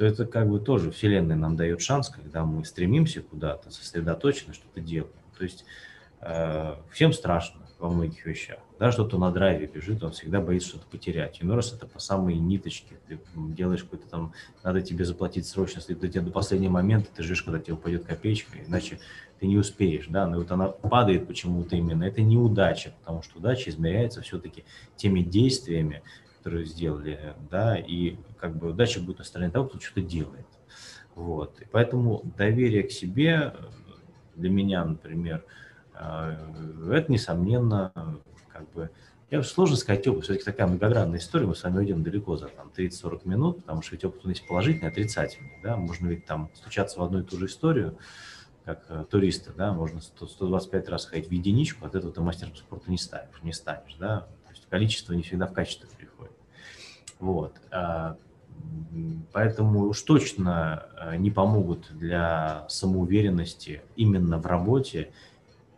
то 0.00 0.06
это 0.06 0.24
как 0.24 0.48
бы 0.48 0.60
тоже 0.60 0.90
Вселенная 0.92 1.36
нам 1.36 1.56
дает 1.56 1.82
шанс, 1.82 2.08
когда 2.08 2.42
мы 2.46 2.64
стремимся 2.64 3.20
куда-то, 3.20 3.70
сосредоточенно 3.70 4.54
что-то 4.54 4.80
делаем. 4.80 5.12
То 5.36 5.44
есть 5.44 5.66
э, 6.22 6.76
всем 6.90 7.12
страшно 7.12 7.60
во 7.78 7.90
многих 7.90 8.24
вещах. 8.24 8.60
Да, 8.78 8.92
что-то 8.92 9.18
на 9.18 9.30
драйве 9.30 9.66
бежит, 9.66 10.02
он 10.02 10.12
всегда 10.12 10.40
боится 10.40 10.70
что-то 10.70 10.86
потерять. 10.86 11.42
Иной 11.42 11.56
раз 11.56 11.74
это 11.74 11.86
по 11.86 11.98
самой 11.98 12.36
ниточке. 12.36 12.96
Ты 13.08 13.20
делаешь 13.34 13.82
какой-то 13.82 14.08
там, 14.08 14.32
надо 14.64 14.80
тебе 14.80 15.04
заплатить 15.04 15.46
срочно, 15.46 15.80
если 15.80 15.92
тебя 16.08 16.22
до 16.22 16.30
последнего 16.30 16.72
момента, 16.72 17.10
ты 17.14 17.22
ждешь, 17.22 17.42
когда 17.42 17.58
тебе 17.58 17.74
упадет 17.74 18.06
копеечка, 18.06 18.56
иначе 18.66 19.00
ты 19.38 19.46
не 19.46 19.58
успеешь, 19.58 20.06
да, 20.08 20.26
но 20.26 20.38
вот 20.38 20.50
она 20.50 20.68
падает 20.68 21.26
почему-то 21.26 21.76
именно. 21.76 22.04
Это 22.04 22.22
неудача, 22.22 22.94
потому 23.00 23.22
что 23.22 23.36
удача 23.36 23.68
измеряется 23.68 24.22
все-таки 24.22 24.64
теми 24.96 25.20
действиями, 25.20 26.02
которые 26.40 26.64
сделали, 26.64 27.34
да, 27.50 27.76
и 27.76 28.16
как 28.38 28.56
бы 28.56 28.70
удача 28.70 28.98
будет 29.00 29.18
на 29.18 29.24
стороне 29.24 29.50
того, 29.50 29.68
кто 29.68 29.78
что-то 29.78 30.00
делает. 30.00 30.46
Вот. 31.14 31.60
И 31.60 31.66
поэтому 31.70 32.22
доверие 32.38 32.82
к 32.82 32.90
себе 32.90 33.54
для 34.36 34.48
меня, 34.48 34.82
например, 34.86 35.44
э, 35.92 36.36
это, 36.92 37.12
несомненно, 37.12 37.92
как 38.48 38.70
бы, 38.72 38.90
я 39.30 39.42
сложно 39.42 39.76
сказать 39.76 40.08
опыт, 40.08 40.24
все-таки 40.24 40.46
такая 40.46 40.66
многогранная 40.66 41.18
история, 41.18 41.46
мы 41.46 41.54
с 41.54 41.62
вами 41.62 41.78
уйдем 41.78 42.02
далеко 42.02 42.38
за 42.38 42.48
там, 42.48 42.72
30-40 42.74 43.28
минут, 43.28 43.56
потому 43.58 43.82
что 43.82 43.96
ведь 43.96 44.04
опыт 44.06 44.24
есть 44.24 44.46
положительный, 44.48 44.88
отрицательный, 44.88 45.60
да, 45.62 45.76
можно 45.76 46.06
ведь 46.06 46.24
там 46.24 46.50
стучаться 46.54 47.00
в 47.00 47.02
одну 47.02 47.20
и 47.20 47.22
ту 47.22 47.36
же 47.36 47.46
историю, 47.46 47.98
как 48.64 48.86
э, 48.88 49.04
туристы, 49.10 49.52
да, 49.54 49.74
можно 49.74 50.00
100, 50.00 50.26
125 50.26 50.88
раз 50.88 51.04
ходить 51.04 51.28
в 51.28 51.32
единичку, 51.32 51.84
от 51.84 51.94
этого 51.94 52.14
ты 52.14 52.22
мастером 52.22 52.56
спорта 52.56 52.90
не 52.90 52.98
станешь, 52.98 53.42
не 53.42 53.52
станешь, 53.52 53.94
да, 54.00 54.20
то 54.46 54.52
есть 54.52 54.66
количество 54.70 55.12
не 55.12 55.22
всегда 55.22 55.46
в 55.46 55.52
качестве. 55.52 55.86
Вот. 57.20 57.54
А, 57.70 58.16
поэтому 59.32 59.88
уж 59.88 60.02
точно 60.02 60.86
а, 60.96 61.16
не 61.16 61.30
помогут 61.30 61.90
для 61.92 62.64
самоуверенности 62.68 63.82
именно 63.94 64.38
в 64.38 64.46
работе 64.46 65.10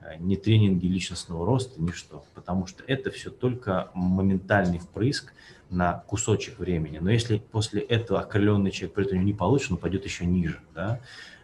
э, 0.00 0.16
ни 0.18 0.36
тренинги 0.36 0.86
личностного 0.86 1.44
роста, 1.44 1.82
ничто, 1.82 2.24
потому 2.34 2.66
что 2.66 2.84
это 2.86 3.10
все 3.10 3.30
только 3.30 3.90
моментальный 3.94 4.78
впрыск 4.78 5.32
на 5.68 6.04
кусочек 6.06 6.58
времени. 6.58 6.98
Но 6.98 7.10
если 7.10 7.38
после 7.38 7.80
этого 7.80 8.20
окрыленный 8.20 8.70
человек 8.70 8.94
при 8.94 9.06
этом 9.06 9.24
не 9.24 9.32
получит, 9.32 9.72
он 9.72 9.78
пойдет 9.78 10.04
еще 10.04 10.24
ниже. 10.24 10.60
Да? 10.74 11.00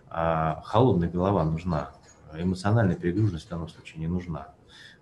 А 0.09 0.63
холодная 0.65 1.11
голова 1.11 1.45
нужна, 1.45 1.91
эмоциональная 2.35 2.97
перегруженность 2.97 3.47
в 3.47 3.51
данном 3.51 3.69
случае 3.69 4.01
не 4.01 4.07
нужна. 4.07 4.49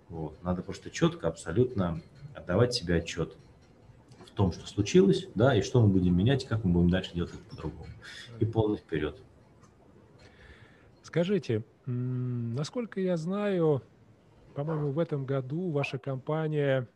Вот. 0.09 0.41
Надо 0.43 0.61
просто 0.61 0.89
четко, 0.89 1.27
абсолютно 1.27 2.01
отдавать 2.33 2.73
себе 2.73 2.95
отчет 2.95 3.35
том, 4.37 4.51
что 4.51 4.65
случилось, 4.67 5.27
да, 5.35 5.55
и 5.55 5.61
что 5.61 5.81
мы 5.81 5.87
будем 5.89 6.15
менять, 6.15 6.43
и 6.43 6.47
как 6.47 6.63
мы 6.63 6.71
будем 6.71 6.89
дальше 6.89 7.13
делать 7.13 7.33
это 7.33 7.43
по-другому. 7.49 7.89
И 8.39 8.45
полный 8.45 8.77
вперед. 8.77 9.19
Скажите, 11.01 11.63
насколько 11.85 13.01
я 13.01 13.17
знаю, 13.17 13.81
по-моему, 14.53 14.91
в 14.91 14.99
этом 14.99 15.25
году 15.25 15.71
ваша 15.71 15.97
компания 15.97 16.87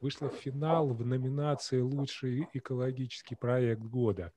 вышла 0.00 0.28
в 0.28 0.34
финал 0.34 0.88
в 0.88 1.04
номинации 1.04 1.80
«Лучший 1.80 2.48
экологический 2.52 3.34
проект 3.34 3.82
года». 3.82 4.32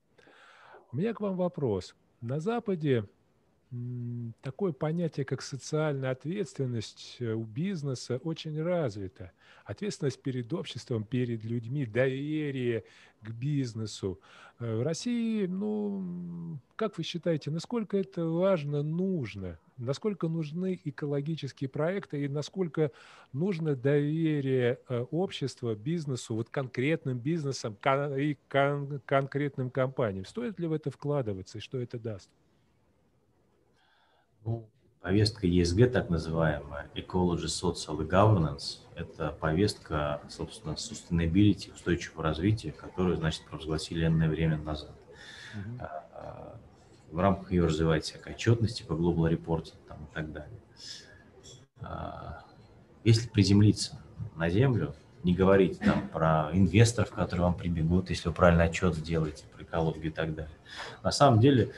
У 0.90 0.96
меня 0.96 1.14
к 1.14 1.20
вам 1.20 1.36
вопрос. 1.36 1.94
На 2.20 2.40
Западе 2.40 3.04
такое 4.40 4.72
понятие, 4.72 5.26
как 5.26 5.42
социальная 5.42 6.10
ответственность 6.10 7.16
э, 7.20 7.32
у 7.32 7.44
бизнеса 7.44 8.18
очень 8.24 8.60
развито. 8.62 9.32
Ответственность 9.64 10.22
перед 10.22 10.52
обществом, 10.54 11.04
перед 11.04 11.44
людьми, 11.44 11.84
доверие 11.84 12.84
к 13.20 13.30
бизнесу. 13.30 14.20
Э, 14.58 14.76
в 14.76 14.82
России, 14.82 15.44
ну, 15.44 16.58
как 16.76 16.96
вы 16.96 17.04
считаете, 17.04 17.50
насколько 17.50 17.98
это 17.98 18.24
важно, 18.24 18.82
нужно? 18.82 19.58
Насколько 19.76 20.28
нужны 20.28 20.80
экологические 20.84 21.68
проекты 21.68 22.24
и 22.24 22.28
насколько 22.28 22.90
нужно 23.34 23.76
доверие 23.76 24.78
э, 24.88 25.04
общества, 25.10 25.74
бизнесу, 25.74 26.34
вот 26.34 26.48
конкретным 26.48 27.18
бизнесам 27.18 27.76
и 28.16 28.38
кон 28.48 29.00
конкретным 29.04 29.70
компаниям? 29.70 30.24
Стоит 30.24 30.58
ли 30.58 30.66
в 30.66 30.72
это 30.72 30.90
вкладываться 30.90 31.58
и 31.58 31.60
что 31.60 31.78
это 31.78 31.98
даст? 31.98 32.30
Ну, 34.44 34.68
повестка 35.00 35.46
ESG, 35.46 35.88
так 35.90 36.10
называемая, 36.10 36.90
Ecology, 36.94 37.46
Social 37.46 38.02
и 38.02 38.06
Governance, 38.06 38.80
это 38.94 39.30
повестка, 39.30 40.20
собственно, 40.28 40.72
sustainability, 40.72 41.72
устойчивого 41.72 42.22
развития, 42.24 42.72
которую, 42.72 43.16
значит, 43.16 43.44
провозгласили 43.44 44.06
энное 44.06 44.28
время 44.28 44.58
назад. 44.58 44.94
Mm-hmm. 45.54 46.58
В 47.10 47.18
рамках 47.20 47.52
ее 47.52 47.64
развивается 47.64 48.14
всякая 48.14 48.34
отчетность 48.34 48.86
по 48.86 48.92
Global 48.92 49.30
Reporting 49.32 49.76
там, 49.88 49.98
и 50.04 50.14
так 50.14 50.32
далее. 50.32 50.58
А, 51.80 52.44
если 53.04 53.28
приземлиться 53.28 53.98
на 54.36 54.50
землю, 54.50 54.94
не 55.24 55.34
говорить 55.34 55.78
там 55.78 56.08
про 56.08 56.50
инвесторов, 56.52 57.10
которые 57.10 57.44
вам 57.44 57.54
прибегут, 57.54 58.10
если 58.10 58.28
вы 58.28 58.34
правильный 58.34 58.66
отчет 58.66 58.94
сделаете 58.94 59.44
про 59.54 59.62
экологию 59.62 60.06
и 60.06 60.10
так 60.10 60.34
далее. 60.34 60.54
На 61.02 61.10
самом 61.10 61.40
деле 61.40 61.72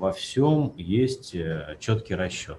во 0.00 0.12
всем 0.12 0.72
есть 0.78 1.34
э, 1.34 1.76
четкий 1.78 2.14
расчет. 2.14 2.58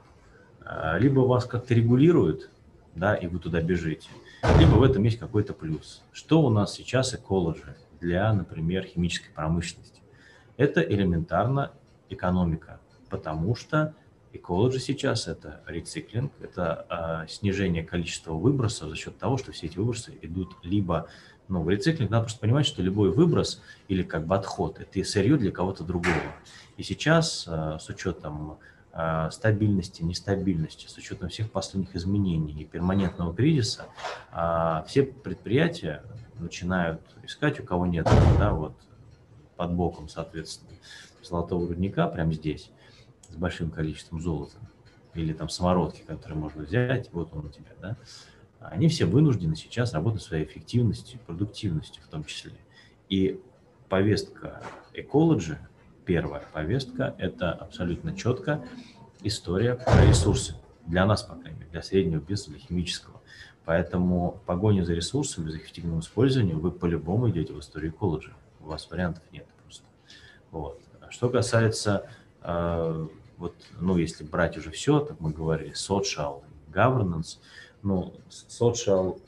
А, 0.64 1.00
либо 1.00 1.22
вас 1.22 1.46
как-то 1.46 1.74
регулируют, 1.74 2.52
да, 2.94 3.16
и 3.16 3.26
вы 3.26 3.40
туда 3.40 3.62
бежите, 3.62 4.10
либо 4.60 4.76
в 4.76 4.84
этом 4.84 5.02
есть 5.04 5.18
какой-то 5.18 5.54
плюс. 5.54 6.04
Что 6.12 6.44
у 6.44 6.50
нас 6.52 6.74
сейчас 6.74 7.16
экологи 7.16 7.64
для, 8.00 8.32
например, 8.32 8.84
химической 8.84 9.32
промышленности? 9.32 10.02
Это 10.56 10.82
элементарно 10.82 11.72
экономика, 12.10 12.80
потому 13.10 13.56
что 13.56 13.96
экологи 14.34 14.78
сейчас 14.78 15.28
это 15.28 15.64
рециклинг, 15.66 16.32
это 16.42 17.24
э, 17.26 17.28
снижение 17.28 17.84
количества 17.84 18.34
выбросов 18.34 18.90
за 18.90 18.96
счет 18.96 19.18
того, 19.18 19.38
что 19.38 19.52
все 19.52 19.66
эти 19.66 19.80
выбросы 19.80 20.16
идут 20.22 20.58
либо 20.62 21.08
ну, 21.52 21.62
в 21.64 21.70
рециклинг, 21.70 22.10
надо 22.10 22.24
просто 22.24 22.40
понимать, 22.40 22.66
что 22.66 22.82
любой 22.82 23.12
выброс 23.12 23.62
или 23.90 24.04
как 24.04 24.26
бы 24.26 24.36
отход– 24.36 24.80
это 24.80 25.04
сырье 25.04 25.36
для 25.36 25.52
кого-то 25.52 25.84
другого. 25.84 26.16
И 26.78 26.84
сейчас 26.84 27.46
э, 27.46 27.78
с 27.78 27.90
учетом 27.90 28.58
э, 28.94 29.30
стабильности, 29.32 30.02
нестабильности, 30.02 30.88
с 30.88 30.98
учетом 30.98 31.28
всех 31.28 31.52
последних 31.52 31.94
изменений 31.94 32.54
и 32.54 32.66
перманентного 32.66 33.36
кризиса, 33.36 33.88
э, 34.32 34.84
все 34.88 35.04
предприятия 35.04 36.04
начинают 36.40 37.02
искать, 37.24 37.60
у 37.60 37.64
кого 37.64 37.86
нет, 37.86 38.08
да, 38.40 38.54
вот 38.54 38.74
под 39.58 39.74
боком, 39.74 40.08
соответственно, 40.08 40.72
золотого 41.22 41.68
рудника, 41.68 42.08
прямо 42.08 42.32
здесь, 42.34 42.72
с 43.28 43.36
большим 43.36 43.72
количеством 43.72 44.22
золота, 44.22 44.58
или 45.16 45.34
там 45.34 45.50
самородки, 45.50 46.02
которые 46.08 46.40
можно 46.40 46.64
взять, 46.64 47.10
вот 47.12 47.34
он 47.34 47.48
у 47.48 47.50
тебя, 47.50 47.72
да, 47.82 47.98
они 48.70 48.88
все 48.88 49.06
вынуждены 49.06 49.56
сейчас 49.56 49.94
работать 49.94 50.22
своей 50.22 50.46
эффективностью, 50.46 51.20
продуктивностью 51.26 52.04
в 52.04 52.08
том 52.08 52.24
числе. 52.24 52.54
И 53.10 53.40
повестка 53.90 54.62
Ecology– 54.94 55.58
первая 56.06 56.44
повестка– 56.54 57.16
это 57.18 57.52
абсолютно 57.52 58.16
четко 58.16 58.64
история 59.24 59.76
про 59.76 60.06
ресурсы. 60.06 60.56
Для 60.86 61.06
нас, 61.06 61.24
по 61.24 61.36
крайней 61.36 61.60
мере, 61.60 61.72
для 61.72 61.82
среднего 61.82 62.20
бизнеса, 62.20 62.52
для 62.52 62.60
химического. 62.60 63.22
Поэтому 63.66 64.40
погоня 64.46 64.84
за 64.84 64.94
ресурсами, 64.94 65.50
за 65.50 65.58
эффективным 65.58 66.00
использованием, 66.00 66.60
вы 66.60 66.72
по-любому 66.72 67.30
идете 67.30 67.54
в 67.54 67.60
историю 67.60 67.94
колледжа. 67.94 68.34
У 68.60 68.66
вас 68.66 68.90
вариантов 68.90 69.24
нет 69.32 69.46
просто. 69.64 69.86
Вот. 70.52 70.82
Что 71.10 71.30
касается, 71.30 72.10
э, 72.42 73.08
вот, 73.38 73.56
ну, 73.80 73.98
если 73.98 74.24
брать 74.24 74.58
уже 74.58 74.72
все, 74.72 75.00
так 75.00 75.20
мы 75.20 75.32
говорили, 75.32 75.74
social 75.74 76.44
governance, 76.74 77.38
ну, 77.84 78.14
social, 78.30 79.20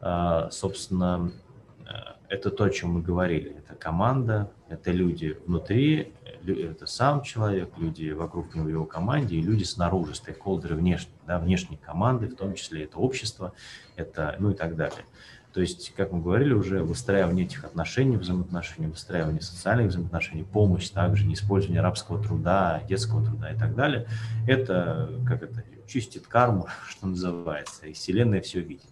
э, 0.00 0.48
собственно, 0.50 1.32
э, 1.80 1.92
это 2.28 2.50
то, 2.50 2.64
о 2.64 2.70
чем 2.70 2.94
мы 2.94 3.02
говорили. 3.02 3.56
Это 3.58 3.74
команда, 3.74 4.50
это 4.68 4.90
люди 4.90 5.38
внутри, 5.46 6.12
это 6.46 6.86
сам 6.86 7.22
человек, 7.22 7.70
люди 7.76 8.10
вокруг 8.10 8.54
него, 8.54 8.68
его 8.68 8.84
команде, 8.84 9.36
и 9.36 9.42
люди 9.42 9.64
снаружи, 9.64 10.14
стейкхолдеры 10.14 10.76
внешние, 10.76 11.16
да, 11.26 11.38
внешние 11.38 11.78
команды, 11.78 12.28
в 12.28 12.36
том 12.36 12.54
числе 12.54 12.84
это 12.84 12.98
общество, 12.98 13.52
это, 13.96 14.36
ну 14.38 14.50
и 14.50 14.54
так 14.54 14.76
далее. 14.76 15.04
То 15.52 15.62
есть, 15.62 15.94
как 15.96 16.12
мы 16.12 16.20
говорили 16.20 16.52
уже, 16.52 16.82
выстраивание 16.82 17.46
этих 17.46 17.64
отношений, 17.64 18.18
взаимоотношений, 18.18 18.88
выстраивание 18.88 19.40
социальных 19.40 19.88
взаимоотношений, 19.88 20.44
помощь 20.44 20.90
также, 20.90 21.24
не 21.24 21.32
использование 21.32 21.80
рабского 21.80 22.22
труда, 22.22 22.82
детского 22.86 23.24
труда 23.24 23.52
и 23.52 23.56
так 23.56 23.74
далее, 23.74 24.06
это, 24.46 25.10
как 25.26 25.42
это, 25.42 25.64
чистит 25.86 26.26
карму, 26.26 26.68
что 26.88 27.06
называется, 27.06 27.86
и 27.86 27.92
Вселенная 27.92 28.40
все 28.40 28.60
видит. 28.60 28.90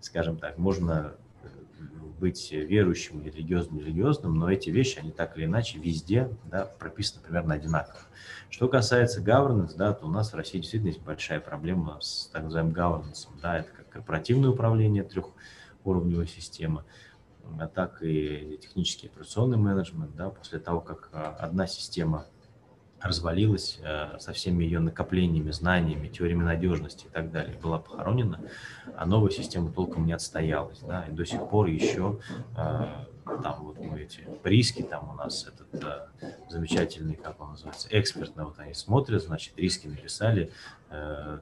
Скажем 0.00 0.38
так, 0.38 0.58
можно 0.58 1.16
быть 2.18 2.50
верующим, 2.50 3.22
религиозным, 3.22 3.80
религиозным, 3.80 4.38
но 4.38 4.50
эти 4.50 4.70
вещи, 4.70 4.98
они 4.98 5.10
так 5.10 5.36
или 5.36 5.44
иначе 5.44 5.78
везде 5.78 6.30
да, 6.44 6.64
прописаны 6.64 7.22
примерно 7.22 7.54
одинаково. 7.54 8.00
Что 8.48 8.68
касается 8.68 9.20
governance, 9.20 9.76
да, 9.76 9.92
то 9.92 10.06
у 10.06 10.10
нас 10.10 10.32
в 10.32 10.36
России 10.36 10.58
действительно 10.58 10.88
есть 10.88 11.02
большая 11.02 11.40
проблема 11.40 11.98
с 12.00 12.30
так 12.32 12.44
называемым 12.44 12.74
governance. 12.74 13.28
Да, 13.42 13.58
это 13.58 13.70
как 13.70 13.88
корпоративное 13.90 14.50
управление, 14.50 15.02
трехуровневая 15.02 16.26
система, 16.26 16.84
а 17.58 17.66
так 17.66 18.02
и 18.02 18.58
технический 18.62 19.08
операционный 19.08 19.58
менеджмент. 19.58 20.14
Да, 20.16 20.30
после 20.30 20.58
того, 20.58 20.80
как 20.80 21.10
а, 21.12 21.36
одна 21.38 21.66
система 21.66 22.26
развалилась 23.06 23.78
э, 23.82 24.18
со 24.18 24.32
всеми 24.32 24.64
ее 24.64 24.80
накоплениями, 24.80 25.50
знаниями, 25.50 26.08
теориями 26.08 26.42
надежности 26.42 27.06
и 27.06 27.08
так 27.08 27.30
далее, 27.30 27.56
была 27.62 27.78
похоронена, 27.78 28.40
а 28.96 29.06
новая 29.06 29.30
система 29.30 29.70
толком 29.72 30.06
не 30.06 30.12
отстоялась. 30.12 30.80
Да, 30.80 31.04
и 31.08 31.12
до 31.12 31.24
сих 31.24 31.48
пор 31.48 31.66
еще 31.66 32.18
э, 32.56 32.86
там 33.42 33.64
вот 33.64 33.78
ну, 33.78 33.96
эти 33.96 34.26
риски, 34.44 34.82
там 34.82 35.10
у 35.10 35.14
нас 35.14 35.46
этот 35.46 35.82
э, 35.82 36.06
замечательный, 36.48 37.16
как 37.16 37.40
он 37.40 37.50
называется, 37.50 37.88
экспертно, 37.90 38.44
вот 38.44 38.58
они 38.58 38.74
смотрят, 38.74 39.22
значит, 39.22 39.54
риски 39.56 39.88
написали, 39.88 40.52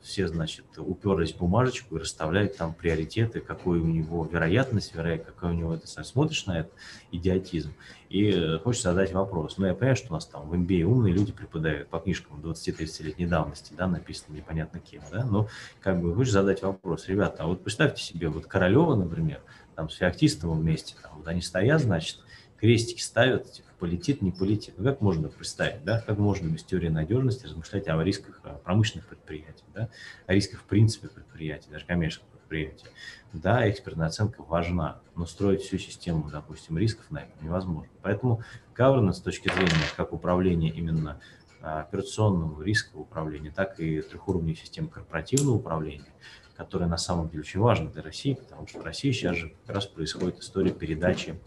все, 0.03 0.27
значит, 0.27 0.65
уперлись 0.79 1.35
в 1.35 1.39
бумажечку 1.39 1.97
и 1.97 2.01
расставляют 2.01 2.57
там 2.57 2.73
приоритеты, 2.73 3.41
какой 3.41 3.79
у 3.79 3.85
него 3.85 4.25
вероятность, 4.25 4.95
вероятность, 4.95 5.35
какой 5.35 5.51
у 5.51 5.53
него 5.53 5.75
это, 5.75 5.87
смотришь 5.87 6.47
на 6.47 6.61
это, 6.61 6.71
идиотизм, 7.13 7.75
и 8.09 8.31
э, 8.31 8.59
хочешь 8.59 8.83
задать 8.83 9.13
вопрос. 9.13 9.59
Ну, 9.59 9.67
я 9.67 9.75
понимаю, 9.75 9.97
что 9.97 10.11
у 10.11 10.15
нас 10.15 10.27
там 10.27 10.49
в 10.49 10.55
MBA 10.55 10.85
умные 10.85 11.13
люди 11.13 11.33
преподают 11.33 11.89
по 11.89 11.99
книжкам 11.99 12.41
20-30-летней 12.41 13.27
давности, 13.27 13.75
да, 13.77 13.87
написано 13.87 14.37
непонятно 14.37 14.81
кем, 14.81 15.03
да, 15.11 15.25
но 15.25 15.49
как 15.81 16.01
бы 16.01 16.15
хочешь 16.15 16.33
задать 16.33 16.63
вопрос, 16.63 17.09
ребята, 17.09 17.43
а 17.43 17.47
вот 17.47 17.63
представьте 17.63 18.03
себе, 18.03 18.29
вот 18.29 18.47
Королева, 18.47 18.95
например, 18.95 19.41
там 19.75 19.91
с 19.91 19.97
Феоктистовым 19.97 20.61
вместе, 20.61 20.95
там, 21.03 21.13
вот 21.17 21.29
они 21.29 21.41
стоят, 21.41 21.83
значит, 21.83 22.21
крестики 22.59 23.01
ставят, 23.01 23.51
типа, 23.53 23.69
полетит, 23.85 24.23
не 24.23 24.31
полетит. 24.31 24.77
Ну, 24.79 24.85
как 24.85 25.03
можно 25.03 25.29
представить, 25.29 25.85
да, 25.85 26.01
как 26.01 26.17
можно 26.17 26.49
без 26.49 26.65
теории 26.65 26.89
надежности 26.89 27.45
размышлять 27.45 27.87
о 27.87 28.03
рисках 28.03 28.41
промышленных 28.65 29.07
предприятий, 29.07 29.65
да, 29.75 29.91
о 30.27 30.33
рисках 30.33 30.61
в 30.61 30.65
принципе 30.65 31.09
предприятий, 31.09 31.69
даже 31.71 31.85
коммерческих 31.85 32.27
предприятий. 32.29 32.87
Да, 33.35 33.69
экспертная 33.69 34.07
оценка 34.07 34.43
важна, 34.43 35.03
но 35.15 35.27
строить 35.27 35.61
всю 35.61 35.77
систему, 35.77 36.31
допустим, 36.31 36.79
рисков 36.79 37.11
на 37.11 37.25
это 37.25 37.33
невозможно. 37.43 37.93
Поэтому 38.01 38.41
governance 38.75 39.15
с 39.17 39.21
точки 39.21 39.53
зрения 39.53 39.75
как 39.99 40.15
управления 40.15 40.71
именно 40.71 41.21
операционного 41.61 42.63
рискового 42.63 43.03
управления, 43.03 43.51
так 43.51 43.79
и 43.81 44.01
трехуровневой 44.01 44.57
системы 44.57 44.89
корпоративного 44.89 45.57
управления, 45.57 46.15
которая 46.57 46.89
на 46.89 46.97
самом 46.97 47.29
деле 47.29 47.41
очень 47.41 47.61
важна 47.61 47.91
для 47.91 48.01
России, 48.01 48.33
потому 48.33 48.67
что 48.67 48.79
в 48.81 48.83
России 48.83 49.13
сейчас 49.13 49.37
же 49.37 49.53
как 49.67 49.77
раз 49.77 49.87
происходит 49.87 50.39
история 50.39 50.71
передачи 50.71 51.39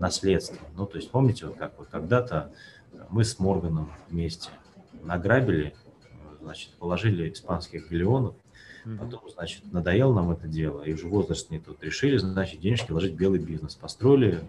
наследства. 0.00 0.66
Ну, 0.76 0.86
то 0.86 0.96
есть 0.96 1.10
помните, 1.10 1.46
вот 1.46 1.56
как 1.56 1.78
вот 1.78 1.88
когда-то 1.88 2.52
мы 3.10 3.22
с 3.22 3.38
Морганом 3.38 3.92
вместе 4.08 4.50
награбили, 5.02 5.74
значит, 6.40 6.72
положили 6.74 7.32
испанских 7.32 7.88
галеонов, 7.88 8.34
потом, 8.98 9.20
значит, 9.30 9.72
надоело 9.72 10.14
нам 10.14 10.32
это 10.32 10.48
дело, 10.48 10.82
и 10.82 10.92
уже 10.92 11.06
возраст 11.06 11.50
не 11.50 11.60
тот. 11.60 11.82
Решили, 11.84 12.16
значит, 12.16 12.60
денежки 12.60 12.90
вложить 12.90 13.12
в 13.12 13.16
белый 13.16 13.38
бизнес. 13.38 13.76
Построили 13.76 14.40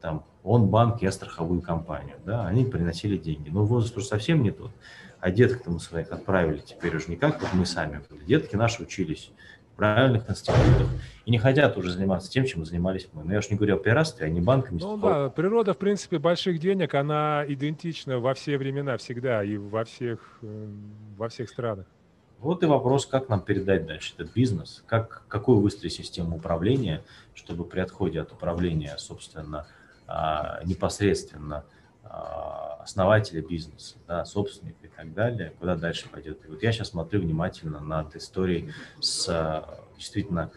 там 0.00 0.24
он 0.42 0.68
банк, 0.68 1.00
я 1.00 1.10
страховую 1.10 1.62
компанию, 1.62 2.16
да, 2.26 2.46
они 2.46 2.66
приносили 2.66 3.16
деньги. 3.16 3.48
Но 3.48 3.64
возраст 3.64 3.96
уже 3.96 4.06
совсем 4.06 4.42
не 4.42 4.50
тот. 4.50 4.70
А 5.18 5.30
деток-то 5.30 5.70
мы 5.70 5.80
своих 5.80 6.12
отправили 6.12 6.58
теперь 6.58 6.94
уже 6.94 7.08
не 7.08 7.16
как 7.16 7.40
вот 7.40 7.54
мы 7.54 7.64
сами. 7.64 8.02
Детки 8.26 8.54
наши 8.54 8.82
учились 8.82 9.30
правильных 9.76 10.28
институтах 10.30 10.88
и 11.24 11.30
не 11.30 11.38
хотят 11.38 11.76
уже 11.76 11.90
заниматься 11.90 12.30
тем, 12.30 12.44
чем 12.44 12.64
занимались 12.64 13.08
мы. 13.12 13.24
Но 13.24 13.32
я 13.32 13.38
уж 13.38 13.50
не 13.50 13.56
говорю 13.56 13.76
о 13.76 13.78
пиратстве, 13.78 14.26
а 14.26 14.28
не 14.28 14.40
банками. 14.40 14.78
Ну 14.80 14.96
да, 14.96 15.30
природа, 15.30 15.74
в 15.74 15.78
принципе, 15.78 16.18
больших 16.18 16.58
денег, 16.58 16.94
она 16.94 17.44
идентична 17.46 18.18
во 18.18 18.34
все 18.34 18.58
времена, 18.58 18.96
всегда 18.96 19.42
и 19.42 19.56
во 19.56 19.84
всех, 19.84 20.38
эм, 20.42 20.92
во 21.16 21.28
всех 21.28 21.48
странах. 21.48 21.86
Вот 22.38 22.62
и 22.62 22.66
вопрос, 22.66 23.06
как 23.06 23.28
нам 23.28 23.40
передать 23.40 23.86
дальше 23.86 24.12
этот 24.18 24.34
бизнес, 24.34 24.84
как, 24.86 25.22
какую 25.28 25.60
выстроить 25.60 25.94
систему 25.94 26.36
управления, 26.36 27.02
чтобы 27.34 27.64
при 27.64 27.80
отходе 27.80 28.20
от 28.20 28.32
управления, 28.32 28.94
собственно, 28.98 29.66
а, 30.06 30.60
непосредственно 30.64 31.64
основателя 32.04 33.42
бизнеса, 33.42 33.96
да, 34.06 34.24
собственника 34.24 34.86
и 34.86 34.88
так 34.88 35.12
далее, 35.14 35.52
куда 35.58 35.74
дальше 35.74 36.08
пойдет. 36.08 36.44
И 36.44 36.48
вот 36.48 36.62
я 36.62 36.72
сейчас 36.72 36.90
смотрю 36.90 37.22
внимательно 37.22 37.80
над 37.80 38.14
историей 38.14 38.72
с 39.00 39.28
а, 39.28 39.80
действительно 39.96 40.50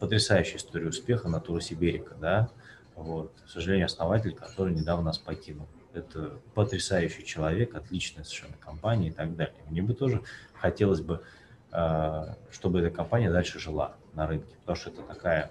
потрясающей 0.00 0.56
историей 0.56 0.88
успеха 0.88 1.28
Натура 1.28 1.60
Сиберика, 1.60 2.14
да, 2.20 2.50
вот, 2.94 3.32
к 3.46 3.48
сожалению, 3.48 3.86
основатель, 3.86 4.34
который 4.34 4.74
недавно 4.74 5.06
нас 5.06 5.18
покинул. 5.18 5.66
Это 5.94 6.38
потрясающий 6.54 7.24
человек, 7.24 7.74
отличная 7.74 8.24
совершенно 8.24 8.56
компания 8.58 9.08
и 9.08 9.12
так 9.12 9.34
далее. 9.34 9.54
Мне 9.70 9.82
бы 9.82 9.94
тоже 9.94 10.22
хотелось 10.52 11.00
бы, 11.00 11.22
чтобы 12.50 12.80
эта 12.80 12.90
компания 12.90 13.30
дальше 13.30 13.58
жила 13.58 13.94
на 14.12 14.26
рынке, 14.26 14.54
потому 14.60 14.76
что 14.76 14.90
это 14.90 15.02
такая 15.02 15.50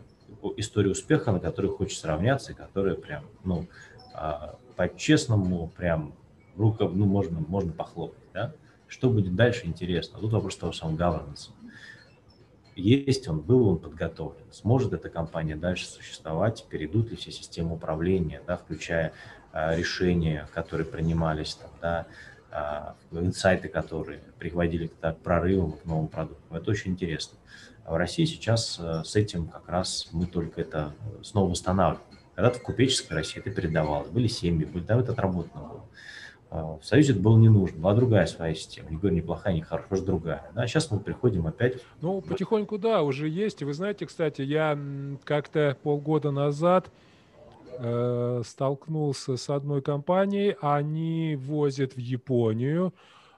история 0.58 0.92
успеха, 0.92 1.32
на 1.32 1.40
которой 1.40 1.68
хочется 1.68 2.08
равняться, 2.08 2.52
и 2.52 2.56
которая 2.56 2.96
прям, 2.96 3.26
ну, 3.44 3.68
а, 4.14 4.58
по-честному, 4.76 5.68
прям, 5.76 6.14
рука, 6.58 6.88
ну, 6.88 7.06
можно, 7.06 7.40
можно 7.40 7.72
похлопать, 7.72 8.24
да? 8.34 8.54
Что 8.88 9.10
будет 9.10 9.36
дальше, 9.36 9.66
интересно. 9.66 10.20
Тут 10.20 10.34
вопрос 10.34 10.58
того 10.58 10.72
самого 10.72 10.98
governance. 10.98 11.50
Есть 12.76 13.28
он, 13.28 13.40
был 13.40 13.68
он 13.68 13.78
подготовлен, 13.78 14.46
сможет 14.52 14.94
эта 14.94 15.10
компания 15.10 15.56
дальше 15.56 15.86
существовать, 15.86 16.66
перейдут 16.70 17.12
ли 17.12 17.16
все 17.16 17.32
системы 17.32 17.76
управления, 17.76 18.42
да, 18.48 18.58
включая 18.58 19.14
а, 19.52 19.76
решения, 19.76 20.48
которые 20.54 20.88
принимались, 20.88 21.56
там, 21.56 21.70
да, 21.82 22.08
а, 22.52 22.96
инсайты, 23.12 23.68
которые 23.68 24.22
приводили 24.40 24.88
к 24.88 25.14
прорывам, 25.24 25.74
к 25.74 25.86
новым 25.86 26.08
продуктам. 26.08 26.58
Это 26.58 26.72
очень 26.72 26.92
интересно. 26.92 27.38
А 27.86 27.94
в 27.94 27.98
России 27.98 28.26
сейчас 28.26 28.80
э, 28.80 29.04
с 29.04 29.16
этим 29.16 29.48
как 29.48 29.68
раз 29.68 30.08
мы 30.14 30.26
только 30.26 30.62
это 30.62 30.94
снова 31.22 31.50
восстанавливаем. 31.50 32.13
Когда-то 32.36 32.60
в 32.60 32.64
купеческой 32.64 33.18
России 33.18 33.40
это 33.40 33.52
передавалось, 33.52 34.10
были 34.10 34.28
семьи, 34.28 34.66
были, 34.66 34.84
там 34.84 35.00
это 35.00 35.12
отработано 35.12 35.64
было. 35.64 35.86
А 36.50 36.78
в 36.78 36.86
Союзе 36.86 37.14
это 37.14 37.22
было 37.22 37.38
не 37.38 37.50
нужно, 37.50 37.80
была 37.80 37.94
другая 37.96 38.26
своя 38.28 38.54
система. 38.54 38.90
Не 38.90 38.98
говорю, 38.98 39.16
не 39.16 39.22
плохая, 39.22 39.54
не 39.54 39.62
хорошая, 39.62 39.90
просто 39.90 40.06
другая. 40.06 40.52
Да, 40.54 40.68
сейчас 40.68 40.92
мы 40.92 41.00
приходим 41.00 41.48
опять... 41.48 41.78
Ну, 42.02 42.22
потихоньку, 42.22 42.78
да, 42.78 43.02
уже 43.02 43.28
есть. 43.28 43.62
И 43.62 43.66
вы 43.66 43.74
знаете, 43.74 44.06
кстати, 44.06 44.42
я 44.42 44.78
как-то 45.24 45.78
полгода 45.82 46.32
назад 46.32 46.92
э, 47.80 48.42
столкнулся 48.46 49.36
с 49.36 49.50
одной 49.50 49.82
компанией, 49.82 50.56
они 50.62 51.36
возят 51.36 51.94
в 51.94 52.00
Японию 52.00 52.94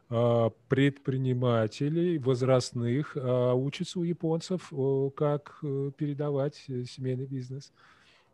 а, 0.08 0.52
предпринимателей 0.70 2.20
возрастных 2.20 3.18
а, 3.20 3.54
учатся 3.54 4.00
у 4.00 4.04
японцев, 4.04 4.72
как 5.16 5.58
э, 5.64 5.92
передавать 5.98 6.64
э, 6.68 6.84
семейный 6.84 7.26
бизнес. 7.26 7.72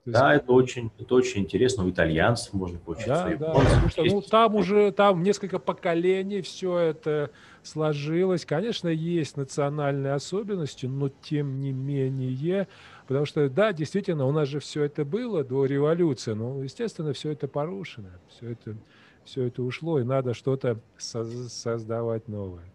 Есть... 0.03 0.17
Да, 0.17 0.33
это 0.33 0.51
очень, 0.51 0.91
это 0.97 1.13
очень 1.13 1.41
интересно. 1.41 1.85
У 1.85 1.89
итальянцев 1.91 2.53
можно 2.53 2.79
поучиться. 2.79 3.35
Да, 3.39 3.53
да, 3.53 3.53
потому 3.53 3.89
что, 3.89 4.03
ну, 4.03 4.21
там 4.21 4.55
уже 4.55 4.91
там 4.91 5.21
несколько 5.21 5.59
поколений 5.59 6.41
все 6.41 6.77
это 6.77 7.29
сложилось. 7.61 8.43
Конечно, 8.43 8.87
есть 8.87 9.37
национальные 9.37 10.13
особенности, 10.13 10.87
но 10.87 11.09
тем 11.09 11.59
не 11.59 11.71
менее, 11.71 12.67
потому 13.07 13.25
что, 13.27 13.47
да, 13.47 13.73
действительно, 13.73 14.25
у 14.25 14.31
нас 14.31 14.47
же 14.47 14.59
все 14.59 14.85
это 14.85 15.05
было 15.05 15.43
до 15.43 15.65
революции, 15.65 16.33
но, 16.33 16.63
естественно, 16.63 17.13
все 17.13 17.29
это 17.31 17.47
порушено, 17.47 18.09
все 18.27 18.53
это 18.53 18.75
все 19.23 19.43
это 19.43 19.63
ушло, 19.63 19.99
и 19.99 20.03
надо 20.03 20.33
что-то 20.33 20.79
создавать 20.97 22.27
новое. 22.27 22.65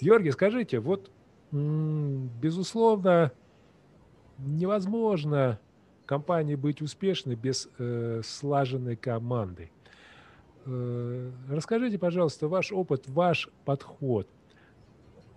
Георгий, 0.00 0.30
скажите, 0.30 0.78
вот, 0.78 1.10
безусловно, 1.50 3.32
невозможно 4.38 5.58
компании 6.10 6.56
быть 6.56 6.82
успешной 6.82 7.36
без 7.36 7.68
э, 7.78 8.22
слаженной 8.24 8.96
команды. 8.96 9.70
Э, 10.66 11.30
расскажите, 11.48 11.98
пожалуйста, 11.98 12.48
ваш 12.48 12.72
опыт, 12.72 13.08
ваш 13.08 13.48
подход. 13.64 14.26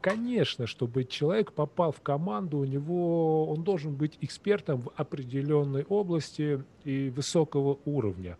Конечно, 0.01 0.65
чтобы 0.65 1.03
человек 1.03 1.51
попал 1.51 1.91
в 1.91 2.01
команду, 2.01 2.57
у 2.57 2.65
него 2.65 3.45
он 3.51 3.63
должен 3.63 3.93
быть 3.93 4.17
экспертом 4.21 4.81
в 4.81 4.91
определенной 4.95 5.83
области 5.83 6.63
и 6.83 7.13
высокого 7.15 7.77
уровня. 7.85 8.39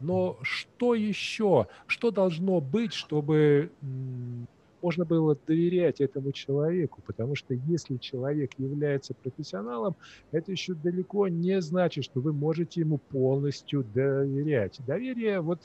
Но 0.00 0.38
что 0.40 0.94
еще? 0.94 1.66
Что 1.86 2.10
должно 2.10 2.62
быть, 2.62 2.94
чтобы 2.94 3.70
можно 4.84 5.06
было 5.06 5.34
доверять 5.46 6.02
этому 6.02 6.32
человеку, 6.32 7.00
потому 7.06 7.34
что 7.34 7.54
если 7.54 7.96
человек 7.96 8.50
является 8.58 9.14
профессионалом, 9.14 9.96
это 10.30 10.52
еще 10.52 10.74
далеко 10.74 11.26
не 11.28 11.62
значит, 11.62 12.04
что 12.04 12.20
вы 12.20 12.34
можете 12.34 12.80
ему 12.80 12.98
полностью 12.98 13.82
доверять. 13.82 14.78
Доверие 14.86 15.40
вот 15.40 15.60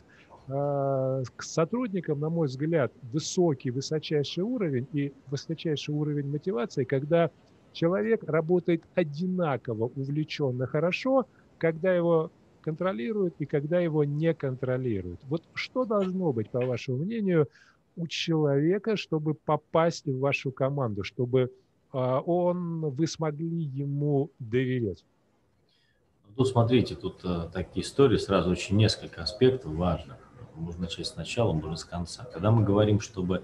э, 0.47 1.23
к 1.35 1.43
сотрудникам, 1.43 2.21
на 2.21 2.29
мой 2.29 2.47
взгляд, 2.47 2.93
высокий, 3.11 3.71
высочайший 3.71 4.43
уровень 4.43 4.87
и 4.93 5.11
высочайший 5.27 5.93
уровень 5.93 6.31
мотивации, 6.31 6.85
когда 6.85 7.29
человек 7.73 8.23
работает 8.23 8.83
одинаково 8.95 9.91
увлеченно 9.97 10.65
хорошо, 10.65 11.25
когда 11.57 11.93
его 11.93 12.31
контролирует 12.61 13.35
и 13.39 13.45
когда 13.45 13.81
его 13.81 14.05
не 14.05 14.33
контролируют. 14.33 15.19
Вот 15.23 15.43
что 15.53 15.83
должно 15.83 16.31
быть, 16.31 16.49
по 16.49 16.61
вашему 16.61 16.99
мнению, 16.99 17.49
у 17.99 18.07
человека, 18.07 18.95
чтобы 18.95 19.33
попасть 19.33 20.07
в 20.07 20.19
вашу 20.19 20.51
команду, 20.51 21.03
чтобы 21.03 21.51
а, 21.91 22.21
он, 22.21 22.81
вы 22.81 23.07
смогли 23.07 23.63
ему 23.63 24.31
доверять? 24.39 25.03
Ну, 26.27 26.35
тут 26.35 26.47
смотрите, 26.47 26.95
тут 26.95 27.19
а, 27.23 27.49
такие 27.49 27.85
истории, 27.85 28.17
сразу 28.17 28.49
очень 28.49 28.77
несколько 28.77 29.21
аспектов 29.21 29.73
важных. 29.73 30.17
Можно 30.55 30.83
начать 30.83 31.07
сначала, 31.07 31.51
можно 31.53 31.75
с 31.75 31.83
конца. 31.83 32.25
Когда 32.33 32.51
мы 32.51 32.63
говорим, 32.63 32.99
чтобы... 32.99 33.43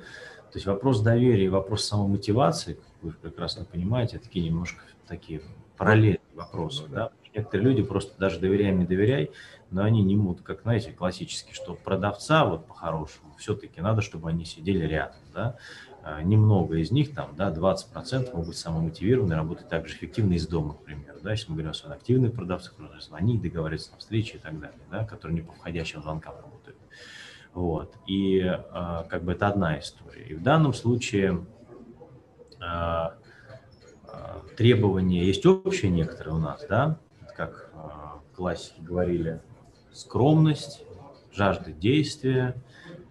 То 0.56 0.58
есть 0.58 0.68
вопрос 0.68 1.02
доверия 1.02 1.48
и 1.48 1.50
вопрос 1.50 1.84
самомотивации, 1.84 2.76
как 2.76 2.86
вы 3.02 3.12
прекрасно 3.12 3.66
понимаете, 3.66 4.20
такие 4.20 4.46
немножко 4.46 4.80
такие 5.06 5.42
параллельные 5.76 6.22
вопросы. 6.34 6.84
Ну, 6.84 6.88
да. 6.88 6.96
да? 6.96 7.12
Некоторые 7.36 7.68
люди 7.68 7.84
просто 7.84 8.18
даже 8.18 8.40
доверяй, 8.40 8.72
не 8.72 8.86
доверяй, 8.86 9.32
но 9.70 9.84
они 9.84 10.02
не 10.02 10.16
могут, 10.16 10.44
как, 10.44 10.62
знаете, 10.62 10.94
классически, 10.94 11.52
что 11.52 11.74
продавца 11.74 12.46
вот 12.46 12.68
по-хорошему 12.68 13.36
все-таки 13.38 13.82
надо, 13.82 14.00
чтобы 14.02 14.30
они 14.30 14.46
сидели 14.46 14.86
рядом, 14.86 15.20
да. 15.34 15.58
А, 16.04 16.24
немного 16.24 16.78
из 16.78 16.90
них, 16.90 17.14
там, 17.14 17.36
да, 17.36 17.52
20% 17.52 18.32
могут 18.32 18.48
быть 18.48 18.58
самомотивированы, 18.58 19.36
работать 19.36 19.68
так 19.68 19.90
же 19.90 19.96
эффективно 19.96 20.36
из 20.36 20.48
дома, 20.48 20.78
например, 20.80 21.18
да, 21.22 21.32
если 21.32 21.50
мы 21.50 21.58
говорим 21.58 21.74
о 21.84 21.94
активных 21.94 22.32
продавцах, 22.32 22.76
которые 22.76 23.02
звонить, 23.02 23.42
договариваться 23.42 23.92
на 23.92 23.98
встречи 23.98 24.38
и 24.38 24.40
так 24.40 24.58
далее, 24.58 24.80
да, 24.90 25.04
которые 25.04 25.36
не 25.36 25.42
по 25.42 25.52
входящим 25.52 26.02
звонкам 26.02 26.36
работают. 26.36 26.55
Вот. 27.56 27.96
И 28.06 28.40
э, 28.40 29.04
как 29.10 29.24
бы 29.24 29.32
это 29.32 29.48
одна 29.48 29.80
история. 29.80 30.26
И 30.26 30.36
в 30.36 30.44
данном 30.44 30.74
случае 30.74 31.46
э, 32.62 33.10
требования 34.56 35.26
есть 35.26 35.46
общие 35.46 35.92
некоторые 35.92 36.36
у 36.36 36.40
нас, 36.40 36.66
да, 36.70 36.98
как 37.36 37.70
а, 37.76 38.20
классики 38.36 38.80
говорили, 38.80 39.42
скромность, 39.92 40.84
жажда 41.34 41.72
действия, 41.72 42.56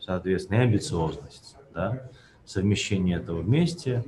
соответственно, 0.00 0.58
и 0.58 0.60
амбициозность. 0.60 1.56
Да? 1.74 2.10
Совмещение 2.44 3.18
этого 3.18 3.40
вместе. 3.40 4.04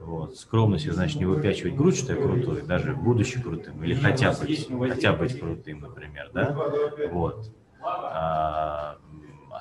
Вот. 0.00 0.36
Скромность, 0.36 0.90
значит, 0.90 1.18
не 1.18 1.26
выпячивать 1.26 1.74
грудь, 1.74 1.96
что 1.96 2.14
я 2.14 2.20
крутой, 2.20 2.62
даже 2.62 2.94
будучи 2.94 3.40
крутым, 3.42 3.82
или 3.84 3.94
хотя 3.94 4.32
бы, 4.32 4.88
хотя 4.88 5.12
быть 5.12 5.38
крутым, 5.38 5.80
например. 5.80 6.30
Да? 6.32 6.56
Вот. 7.10 7.50
А, 7.82 8.98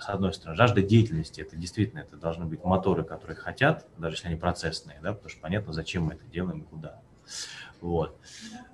с 0.01 0.09
одной 0.09 0.33
стороны. 0.33 0.57
Жажда 0.57 0.81
деятельности, 0.81 1.41
это 1.41 1.55
действительно, 1.55 1.99
это 1.99 2.17
должны 2.17 2.45
быть 2.45 2.63
моторы, 2.63 3.03
которые 3.03 3.35
хотят, 3.35 3.85
даже 3.97 4.15
если 4.15 4.27
они 4.27 4.35
процессные, 4.37 4.99
да, 5.01 5.13
потому 5.13 5.29
что 5.29 5.41
понятно, 5.41 5.73
зачем 5.73 6.03
мы 6.03 6.13
это 6.13 6.25
делаем 6.31 6.59
и 6.59 6.63
куда. 6.63 6.99
Вот. 7.81 8.17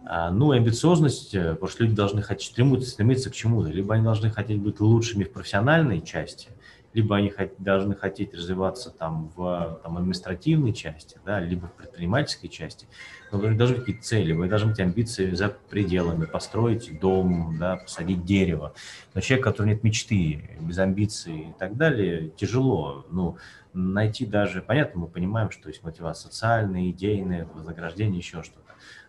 А, 0.05 0.31
ну, 0.31 0.53
и 0.53 0.57
амбициозность, 0.57 1.35
э, 1.35 1.53
потому 1.53 1.67
что 1.67 1.83
люди 1.83 1.95
должны 1.95 2.21
хотеть, 2.21 2.47
стремиться, 2.47 2.89
стремиться 2.89 3.29
к 3.29 3.33
чему-то. 3.33 3.69
Либо 3.69 3.95
они 3.95 4.03
должны 4.03 4.29
хотеть 4.29 4.61
быть 4.61 4.79
лучшими 4.79 5.23
в 5.23 5.31
профессиональной 5.31 6.01
части– 6.01 6.49
либо 6.93 7.15
они 7.15 7.31
должны 7.57 7.95
хотеть 7.95 8.33
развиваться 8.33 8.91
там 8.91 9.31
в 9.35 9.79
там, 9.83 9.97
административной 9.97 10.73
части, 10.73 11.17
да, 11.25 11.39
либо 11.39 11.67
в 11.67 11.73
предпринимательской 11.73 12.47
части, 12.47 12.87
но 13.31 13.39
должны 13.39 13.75
быть 13.75 13.85
какие-то 13.85 14.03
цели, 14.03 14.33
вы 14.33 14.47
должны 14.47 14.69
быть 14.69 14.79
амбиции 14.79 15.31
за 15.31 15.49
пределами, 15.49 16.25
построить 16.25 16.99
дом, 16.99 17.57
да, 17.59 17.77
посадить 17.77 18.23
дерево. 18.25 18.73
Но 19.13 19.21
человек, 19.21 19.43
который 19.43 19.69
нет 19.69 19.83
мечты, 19.83 20.57
без 20.59 20.77
амбиций 20.77 21.49
и 21.49 21.53
так 21.57 21.75
далее, 21.75 22.29
тяжело. 22.29 23.05
Ну, 23.09 23.37
найти 23.73 24.25
даже, 24.25 24.61
понятно, 24.61 25.01
мы 25.01 25.07
понимаем, 25.07 25.51
что 25.51 25.69
есть 25.69 25.83
мотивация 25.83 26.29
социальная, 26.29 26.89
идейная, 26.89 27.45
вознаграждение, 27.45 28.19
еще 28.19 28.43
что-то. 28.43 28.61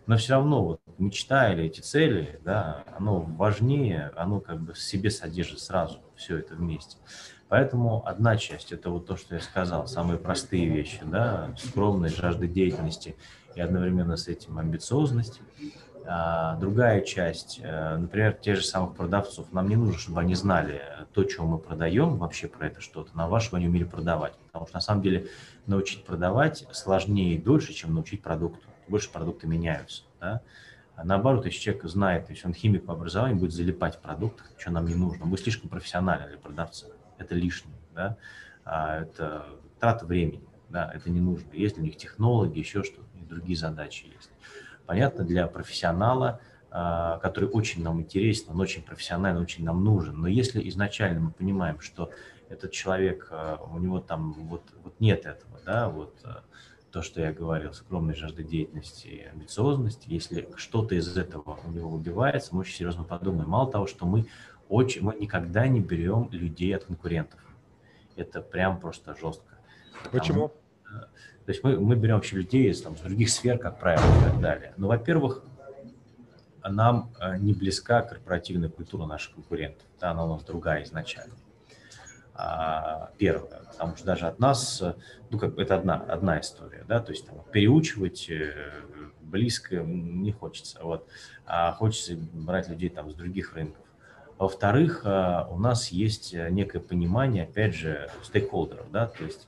Но 0.07 0.16
все 0.16 0.35
равно 0.35 0.64
вот 0.64 0.81
мечта 0.99 1.53
или 1.53 1.64
эти 1.64 1.81
цели, 1.81 2.38
да, 2.44 2.85
оно 2.97 3.20
важнее, 3.20 4.12
оно 4.16 4.40
как 4.40 4.61
бы 4.61 4.75
в 4.75 4.79
себе 4.79 5.11
содержит 5.11 5.61
сразу 5.61 6.01
все 6.14 6.38
это 6.38 6.55
вместе. 6.55 6.99
Поэтому 7.54 8.02
одна 8.04 8.36
часть– 8.36 8.72
это 8.72 8.90
вот 8.90 9.06
то, 9.06 9.16
что 9.16 9.36
я 9.36 9.40
сказал, 9.40 9.86
самые 9.86 10.18
простые 10.18 10.68
вещи, 10.68 10.98
да, 11.04 11.50
скромность, 11.56 12.16
жажда 12.16 12.48
деятельности 12.48 13.14
и 13.54 13.60
одновременно 13.60 14.16
с 14.16 14.26
этим 14.26 14.58
амбициозность. 14.58 15.40
А 16.04 16.56
другая 16.56 17.02
часть, 17.02 17.60
э, 17.62 17.96
например, 17.96 18.32
тех 18.32 18.56
же 18.56 18.64
самых 18.64 18.96
продавцов, 18.96 19.52
нам 19.52 19.68
не 19.68 19.76
нужно, 19.76 19.96
чтобы 20.00 20.18
они 20.18 20.34
знали 20.34 20.82
то, 21.12 21.28
что 21.28 21.44
мы 21.44 21.58
продаем, 21.58 22.16
вообще 22.16 22.48
про 22.48 22.66
это 22.66 22.80
что-то, 22.80 23.16
на 23.16 23.28
вашего 23.28 23.58
они 23.58 23.68
умели 23.68 23.84
продавать. 23.84 24.34
Потому 24.46 24.66
что 24.66 24.74
на 24.74 24.80
самом 24.80 25.02
деле 25.02 25.28
научить 25.68 26.04
продавать 26.04 26.66
сложнее 26.72 27.36
и 27.36 27.38
дольше, 27.38 27.72
чем 27.72 27.94
научить 27.94 28.20
продукту. 28.20 28.66
Больше 28.88 29.12
продукты 29.12 29.46
меняются. 29.46 30.02
Да? 30.20 30.40
А 30.96 31.04
наоборот, 31.04 31.46
если 31.46 31.60
человек 31.60 31.84
знает, 31.84 32.30
есть 32.30 32.44
он 32.44 32.52
химик 32.52 32.84
по 32.84 32.94
образованию, 32.94 33.38
будет 33.38 33.52
залипать 33.52 33.94
в 33.94 34.00
продуктах, 34.00 34.50
что 34.58 34.72
нам 34.72 34.88
не 34.88 34.96
нужно. 34.96 35.24
Будет 35.26 35.44
слишком 35.44 35.70
профессиональный 35.70 36.26
для 36.26 36.38
продавца 36.38 36.86
это 37.18 37.35
лишнее, 37.35 37.77
да, 37.94 38.16
а 38.64 39.00
это 39.00 39.46
трата 39.81 40.07
времени, 40.07 40.48
да, 40.68 40.90
это 40.94 41.11
не 41.11 41.20
нужно. 41.20 41.53
Есть 41.53 41.79
у 41.79 41.83
них 41.83 41.96
технологии, 41.96 42.59
еще 42.59 42.83
что-то, 42.83 43.03
другие 43.29 43.57
задачи 43.57 44.07
есть. 44.14 44.31
Понятно, 44.87 45.24
для 45.24 45.46
профессионала, 45.46 46.40
а, 46.70 47.18
который 47.18 47.48
очень 47.48 47.83
нам 47.83 48.00
интересен, 48.00 48.50
он 48.50 48.61
очень 48.61 48.83
профессиональный, 48.83 49.40
очень 49.40 49.64
нам 49.64 49.83
нужен, 49.83 50.20
но 50.20 50.29
если 50.29 50.66
изначально 50.68 51.20
мы 51.20 51.31
понимаем, 51.31 51.81
что 51.81 52.11
этот 52.48 52.72
человек, 52.72 53.29
а, 53.31 53.57
у 53.72 53.79
него 53.79 54.00
там 54.00 54.33
вот, 54.33 54.62
вот 54.83 55.00
нет 55.00 55.27
этого, 55.27 55.59
да, 55.64 55.88
вот 55.88 56.14
то, 56.94 57.03
что 57.03 57.20
я 57.20 57.33
говорил, 57.33 57.72
скромной 57.72 58.14
жажды 58.14 58.44
деятельности 58.44 59.09
и 59.09 59.22
амбициозности, 59.22 60.07
если 60.09 60.48
что-то 60.55 60.94
из 60.94 61.16
этого 61.16 61.59
у 61.64 61.70
него 61.72 61.90
убивается, 61.90 62.55
мы 62.55 62.61
очень 62.61 62.77
серьезно 62.77 63.03
подумаем. 63.03 63.50
Мало 63.50 63.68
того, 63.68 63.88
что 63.88 64.07
мы 64.07 64.27
очень, 64.68 65.03
мы 65.03 65.14
никогда 65.14 65.66
не 65.66 65.81
берем 65.81 66.29
людей 66.31 66.74
от 66.74 66.85
конкурентов. 66.85 67.40
Это 68.16 68.40
прям 68.40 68.81
просто 68.81 69.16
жестко. 69.16 69.59
Почему? 70.11 70.48
Потому, 70.48 70.64
то 71.44 71.53
есть 71.53 71.62
мы, 71.62 71.79
мы 71.79 71.96
берем 71.96 72.16
вообще 72.16 72.37
людей 72.37 72.70
из, 72.70 72.81
там, 72.81 72.96
с 72.96 73.00
других 73.00 73.29
сфер, 73.29 73.59
как 73.59 73.79
правило, 73.79 74.05
и 74.05 74.31
так 74.31 74.40
далее. 74.40 74.72
Но, 74.77 74.88
во-первых, 74.88 75.42
нам 76.62 77.12
э, 77.20 77.37
не 77.38 77.53
близка 77.53 78.03
корпоративная 78.03 78.70
культура 78.70 79.05
наших 79.05 79.35
конкурентов. 79.35 79.87
Да, 80.00 80.12
она 80.12 80.24
у 80.24 80.29
нас 80.29 80.44
другая 80.44 80.85
изначально. 80.85 81.35
А, 82.37 83.11
первое, 83.18 83.62
потому 83.70 83.96
что 83.96 84.07
даже 84.07 84.27
от 84.27 84.40
нас, 84.40 84.83
ну, 85.31 85.38
как 85.38 85.57
это 85.57 85.77
одна, 85.77 85.94
одна 86.09 86.40
история, 86.40 86.85
да, 86.88 86.98
то 86.98 87.12
есть 87.12 87.27
там, 87.27 87.37
переучивать 87.53 88.29
э, 88.29 88.72
близко 89.20 89.77
не 89.77 90.33
хочется, 90.33 90.81
вот, 90.83 91.07
а 91.46 91.70
хочется 91.72 92.16
брать 92.16 92.68
людей 92.68 92.88
там 92.88 93.09
с 93.11 93.14
других 93.14 93.55
рынков. 93.55 93.84
Во-вторых, 94.38 95.03
а, 95.05 95.49
у 95.51 95.59
нас 95.59 95.88
есть 95.88 96.35
э, 96.35 96.51
некое 96.51 96.81
понимание, 96.81 97.44
опять 97.44 97.75
же, 97.75 98.11
стейкхолдеров, 98.23 98.90
да, 98.90 99.07
то 99.07 99.25
есть 99.25 99.47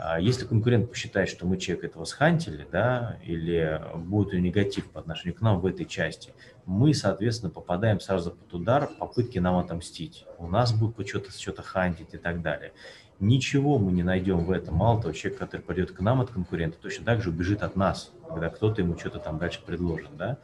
а, 0.00 0.20
если 0.20 0.44
конкурент 0.44 0.88
посчитает, 0.90 1.28
что 1.28 1.44
мы 1.44 1.56
человек 1.56 1.84
этого 1.84 2.04
схантили, 2.04 2.66
да, 2.70 3.18
или 3.24 3.82
будет 3.96 4.40
негатив 4.40 4.88
по 4.90 5.00
отношению 5.00 5.36
к 5.36 5.40
нам 5.40 5.60
в 5.60 5.66
этой 5.66 5.86
части, 5.86 6.32
мы, 6.66 6.94
соответственно, 6.94 7.50
попадаем 7.50 7.98
сразу 7.98 8.30
под 8.30 8.54
удар 8.54 8.88
попытки 8.98 9.40
нам 9.40 9.56
отомстить. 9.56 10.24
У 10.38 10.46
нас 10.46 10.72
будет 10.72 11.08
что-то 11.08 11.32
что 11.32 11.62
хантить 11.62 12.14
и 12.14 12.16
так 12.16 12.42
далее. 12.42 12.72
Ничего 13.18 13.78
мы 13.78 13.90
не 13.90 14.04
найдем 14.04 14.44
в 14.44 14.52
этом. 14.52 14.76
Мало 14.76 15.02
того, 15.02 15.12
человек, 15.12 15.40
который 15.40 15.62
придет 15.62 15.90
к 15.90 16.00
нам 16.00 16.20
от 16.20 16.30
конкурента, 16.30 16.78
точно 16.80 17.04
так 17.04 17.20
же 17.20 17.30
убежит 17.30 17.64
от 17.64 17.74
нас, 17.74 18.12
когда 18.28 18.50
кто-то 18.50 18.80
ему 18.80 18.96
что-то 18.96 19.18
там 19.18 19.38
дальше 19.38 19.60
предложит, 19.66 20.16
да. 20.16 20.38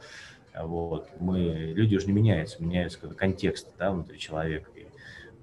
Вот. 0.61 1.09
Мы, 1.19 1.73
люди 1.75 1.95
уже 1.95 2.07
не 2.07 2.13
меняются, 2.13 2.61
меняется 2.61 2.99
контекст 2.99 3.67
да, 3.77 3.91
внутри 3.91 4.19
человека, 4.19 4.69
и 4.75 4.85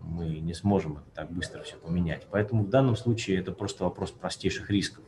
мы 0.00 0.40
не 0.40 0.54
сможем 0.54 0.98
это 0.98 1.06
так 1.14 1.30
быстро 1.30 1.62
все 1.62 1.76
поменять. 1.76 2.26
Поэтому 2.30 2.64
в 2.64 2.70
данном 2.70 2.96
случае 2.96 3.38
это 3.38 3.52
просто 3.52 3.84
вопрос 3.84 4.10
простейших 4.10 4.70
рисков. 4.70 5.04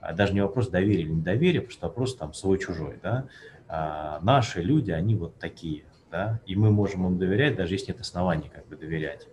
А 0.00 0.12
даже 0.12 0.34
не 0.34 0.40
вопрос 0.40 0.68
доверия 0.68 1.02
или 1.02 1.12
недоверия, 1.12 1.60
просто 1.60 1.86
вопрос 1.86 2.16
там 2.16 2.34
свой-чужой. 2.34 2.98
Да? 3.02 3.28
А 3.68 4.20
наши 4.22 4.60
люди, 4.60 4.90
они 4.90 5.14
вот 5.14 5.38
такие. 5.38 5.84
Да? 6.10 6.40
И 6.44 6.56
мы 6.56 6.70
можем 6.70 7.06
им 7.06 7.18
доверять, 7.18 7.56
даже 7.56 7.74
если 7.74 7.92
нет 7.92 8.00
оснований 8.00 8.50
как 8.52 8.66
бы 8.66 8.76
доверять. 8.76 9.28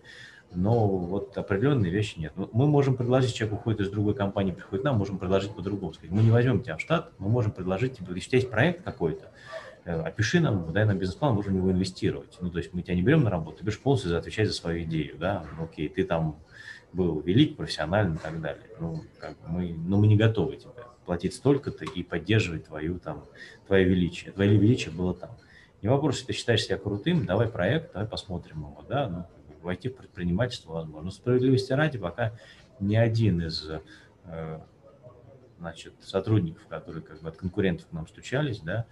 Но 0.54 0.88
вот 0.88 1.38
определенные 1.38 1.92
вещи 1.92 2.18
нет. 2.20 2.34
Мы 2.36 2.68
можем 2.68 2.96
предложить, 2.96 3.36
человек 3.36 3.60
уходит 3.60 3.82
из 3.82 3.90
другой 3.90 4.16
компании, 4.16 4.52
приходит 4.52 4.82
к 4.82 4.86
нам, 4.86 4.98
можем 4.98 5.20
предложить 5.20 5.52
по-другому. 5.52 5.94
Сказать, 5.94 6.12
мы 6.12 6.24
не 6.24 6.32
возьмем 6.32 6.62
тебя 6.62 6.78
в 6.78 6.82
штат, 6.82 7.12
мы 7.20 7.30
можем 7.30 7.52
предложить 7.52 7.98
тебе, 7.98 8.08
если 8.16 8.28
у 8.28 8.30
тебя 8.30 8.38
есть 8.40 8.50
проект 8.50 8.84
какой-то, 8.84 9.30
опиши 9.90 10.40
нам, 10.40 10.72
дай 10.72 10.86
нам 10.86 10.98
бизнес-план, 10.98 11.36
можем 11.36 11.54
в 11.54 11.56
него 11.58 11.72
инвестировать. 11.72 12.38
Ну, 12.42 12.50
то 12.50 12.58
есть 12.58 12.74
мы 12.74 12.82
тебя 12.82 12.96
не 12.96 13.02
берем 13.02 13.24
на 13.24 13.30
работу, 13.30 13.58
ты 13.58 13.64
будешь 13.64 13.80
полностью 13.80 14.18
отвечать 14.18 14.48
за 14.48 14.54
свою 14.54 14.84
идею, 14.84 15.18
да, 15.18 15.46
ну, 15.58 15.66
окей, 15.66 15.90
ты 15.90 16.04
там 16.04 16.40
был 16.94 17.20
велик, 17.22 17.56
профессиональный 17.56 18.16
и 18.16 18.20
так 18.20 18.42
далее. 18.42 18.66
Ну, 18.80 19.04
как 19.20 19.36
мы, 19.48 19.74
но 19.74 19.98
мы 19.98 20.08
не 20.08 20.18
готовы 20.18 20.58
тебе 20.58 20.72
платить 21.06 21.34
столько-то 21.34 21.86
и 21.86 22.04
поддерживать 22.04 22.66
твою 22.66 23.00
там, 23.00 23.26
твое 23.68 23.84
величие. 23.84 24.32
Твое 24.32 24.58
величие 24.58 24.94
было 24.94 25.14
там. 25.14 25.32
Не 25.82 25.90
вопрос, 25.90 26.16
если 26.16 26.28
ты 26.28 26.34
считаешь 26.34 26.64
себя 26.64 26.78
крутым, 26.78 27.26
давай 27.26 27.48
проект, 27.48 27.94
давай 27.94 28.08
посмотрим 28.08 28.60
его, 28.60 28.86
да, 28.88 29.10
ну, 29.10 29.26
войти 29.62 29.90
в 29.90 29.96
предпринимательство 29.96 30.74
возможно. 30.74 31.06
Но 31.06 31.12
справедливости 31.12 31.74
ради, 31.74 31.98
пока 31.98 32.34
ни 32.80 32.96
один 32.96 33.42
из 33.42 33.70
э, 34.26 34.60
значит, 35.58 35.94
сотрудников, 36.02 36.66
которые 36.68 37.04
как 37.04 37.22
бы 37.22 37.30
от 37.30 37.38
конкурентов 37.38 37.88
к 37.88 37.92
нам 37.92 38.08
стучались, 38.08 38.60
да, 38.60 38.86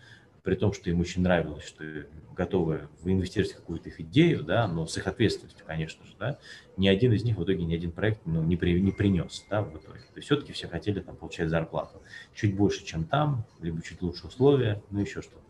при 0.48 0.56
том, 0.56 0.72
что 0.72 0.90
им 0.90 1.02
очень 1.02 1.24
нравилось, 1.24 1.66
что 1.66 1.84
готовы 2.34 2.88
инвестировать 3.04 3.52
какую-то 3.52 3.90
их 3.90 4.00
идею, 4.00 4.44
да, 4.44 4.66
но 4.66 4.88
с 4.88 4.96
их 4.96 5.06
ответственностью, 5.06 5.66
конечно 5.68 6.06
же, 6.06 6.14
да, 6.18 6.40
ни 6.78 6.88
один 6.88 7.12
из 7.12 7.26
них 7.26 7.36
в 7.36 7.44
итоге 7.44 7.66
ни 7.66 7.76
один 7.76 7.92
проект 7.92 8.22
ну, 8.24 8.42
не, 8.42 8.56
при, 8.56 8.80
не 8.80 8.94
принес, 8.94 9.46
да, 9.50 9.62
в 9.62 9.76
итоге. 9.76 10.00
То 10.00 10.16
есть 10.16 10.28
все-таки 10.28 10.54
все 10.54 10.70
хотели 10.70 11.02
там 11.02 11.18
получать 11.18 11.50
зарплату. 11.50 12.02
Чуть 12.34 12.56
больше, 12.56 12.86
чем 12.86 13.04
там, 13.04 13.44
либо 13.60 13.82
чуть 13.82 14.02
лучше 14.02 14.28
условия, 14.28 14.82
ну 14.90 15.02
еще 15.02 15.22
что-то. 15.22 15.44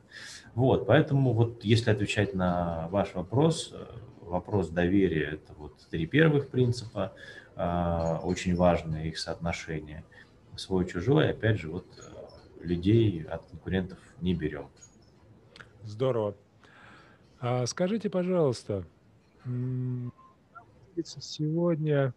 Вот, 0.56 0.88
поэтому 0.88 1.34
вот 1.34 1.64
если 1.64 1.92
отвечать 1.92 2.34
на 2.34 2.88
ваш 2.88 3.14
вопрос, 3.14 3.70
э, 3.74 3.86
вопрос 4.22 4.70
доверия– 4.70 5.26
это 5.34 5.54
вот 5.60 5.78
три 5.92 6.08
первых 6.08 6.50
принципа, 6.50 7.14
э, 7.56 8.18
очень 8.24 8.56
важные 8.56 9.10
их 9.10 9.20
соотношение, 9.20 10.04
свой-чужой, 10.56 11.30
опять 11.30 11.60
же, 11.60 11.70
вот 11.70 11.86
э, 12.00 12.64
людей 12.66 13.24
от 13.30 13.46
конкурентов 13.46 14.00
не 14.22 14.34
берем. 14.34 14.70
Здорово. 15.88 16.36
А 17.40 17.66
скажите, 17.66 18.10
пожалуйста, 18.10 18.84
сегодня 21.06 22.14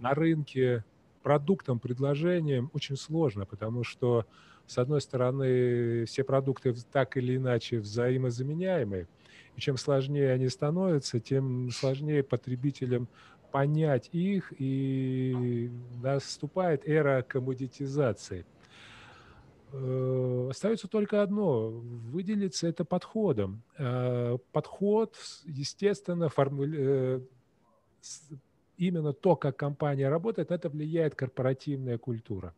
на 0.00 0.12
рынке 0.12 0.84
продуктом, 1.22 1.78
предложением 1.78 2.68
очень 2.74 2.96
сложно, 2.96 3.46
потому 3.46 3.84
что, 3.84 4.26
с 4.66 4.76
одной 4.76 5.00
стороны, 5.00 6.04
все 6.06 6.24
продукты 6.24 6.74
так 6.90 7.16
или 7.16 7.36
иначе 7.36 7.78
взаимозаменяемые, 7.78 9.06
и 9.54 9.60
чем 9.60 9.76
сложнее 9.76 10.32
они 10.32 10.48
становятся, 10.48 11.20
тем 11.20 11.70
сложнее 11.70 12.24
потребителям 12.24 13.06
понять 13.52 14.08
их, 14.10 14.52
и 14.58 15.70
наступает 16.02 16.88
эра 16.88 17.22
коммодитизации– 17.22 18.44
остается 20.50 20.88
только 20.88 21.22
одно– 21.22 21.70
выделиться 21.70 22.68
это 22.68 22.84
подходом. 22.84 23.62
Э, 23.78 24.38
подход, 24.52 25.16
естественно, 25.44 26.28
формули... 26.28 26.78
Э, 26.78 27.20
именно 28.76 29.12
то, 29.12 29.36
как 29.36 29.56
компания 29.56 30.08
работает, 30.08 30.50
это 30.50 30.68
влияет 30.68 31.14
корпоративная 31.14 31.98
культура. 31.98 32.54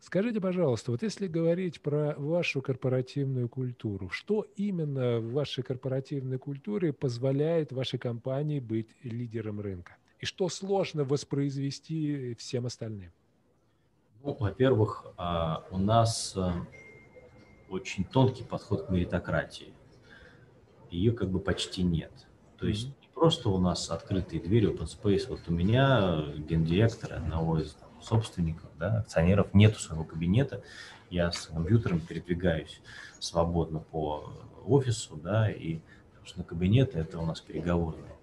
Скажите, 0.00 0.40
пожалуйста, 0.40 0.92
вот 0.92 1.02
если 1.02 1.26
говорить 1.26 1.82
про 1.82 2.14
вашу 2.16 2.62
корпоративную 2.62 3.48
культуру, 3.48 4.08
что 4.08 4.46
именно 4.56 5.20
в 5.20 5.32
вашей 5.32 5.62
корпоративной 5.62 6.38
культуре 6.38 6.92
позволяет 6.92 7.70
вашей 7.70 7.98
компании 7.98 8.60
быть 8.60 8.88
лидером 9.02 9.60
рынка? 9.60 9.96
И 10.18 10.26
что 10.26 10.48
сложно 10.48 11.04
воспроизвести 11.04 12.34
всем 12.34 12.66
остальным? 12.66 13.12
Ну, 14.22 14.36
во-первых, 14.38 15.06
а, 15.16 15.64
у 15.70 15.78
нас 15.78 16.34
а, 16.36 16.66
очень 17.70 18.04
тонкий 18.04 18.44
подход 18.44 18.86
к 18.86 18.90
меритократии. 18.90 19.72
Ее 20.90 21.12
как 21.12 21.30
бы 21.30 21.40
почти 21.40 21.82
нет. 21.82 22.12
То 22.58 22.66
есть 22.66 22.88
не 23.00 23.08
просто 23.14 23.48
у 23.48 23.58
нас 23.58 23.88
открытые 23.90 24.42
двери, 24.42 24.68
open 24.68 24.84
space. 24.84 25.26
Вот 25.28 25.40
у 25.46 25.52
меня 25.52 26.22
гендиректор 26.36 27.14
одного 27.14 27.60
из 27.60 27.72
там, 27.72 27.88
собственников, 28.02 28.68
да, 28.78 28.98
акционеров, 28.98 29.54
нету 29.54 29.78
своего 29.78 30.04
кабинета. 30.04 30.62
Я 31.08 31.32
с 31.32 31.46
компьютером 31.46 32.00
передвигаюсь 32.00 32.82
свободно 33.20 33.78
по 33.78 34.30
офису, 34.66 35.16
да, 35.16 35.50
и, 35.50 35.80
собственно, 36.18 36.44
кабинет– 36.44 36.94
это 36.94 37.18
у 37.18 37.24
нас 37.24 37.40
переговорные. 37.40 38.19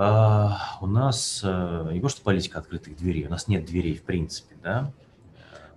А, 0.00 0.78
у 0.80 0.86
нас 0.86 1.40
э, 1.42 1.88
не 1.90 1.98
просто 1.98 2.22
политика 2.22 2.60
открытых 2.60 2.96
дверей, 2.96 3.26
у 3.26 3.30
нас 3.30 3.48
нет 3.48 3.64
дверей 3.64 3.96
в 3.96 4.04
принципе, 4.04 4.54
да. 4.62 4.92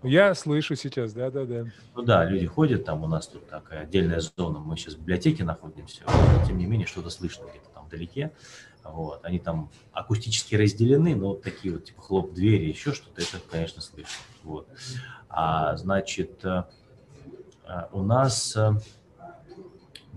Я 0.03 0.35
слышу 0.35 0.75
сейчас, 0.75 1.13
да-да-да. 1.13 1.65
Ну 1.95 2.01
да, 2.03 2.23
люди 2.25 2.45
ходят, 2.45 2.85
там 2.85 3.03
у 3.03 3.07
нас 3.07 3.25
тут 3.25 3.49
такая 3.49 3.81
отдельная 3.81 4.19
зона, 4.19 4.59
мы 4.59 4.77
сейчас 4.77 4.93
в 4.93 4.99
библиотеке 4.99 5.43
находимся, 5.43 6.03
но 6.05 6.45
тем 6.45 6.59
не 6.59 6.67
менее 6.67 6.85
что-то 6.85 7.09
слышно 7.09 7.45
где-то 7.49 7.69
там 7.73 7.85
вдалеке. 7.85 8.31
Вот. 8.83 9.25
Они 9.25 9.39
там 9.39 9.71
акустически 9.91 10.53
разделены, 10.53 11.15
но 11.15 11.29
вот 11.29 11.41
такие 11.41 11.73
вот 11.73 11.85
типа 11.85 12.03
хлоп 12.03 12.33
двери, 12.33 12.65
еще 12.65 12.93
что-то, 12.93 13.23
это, 13.23 13.39
конечно, 13.49 13.81
слышно. 13.81 14.23
Вот. 14.43 14.67
А, 15.29 15.75
значит, 15.77 16.45
э, 16.45 16.65
э, 17.65 17.87
у 17.91 18.03
нас 18.03 18.55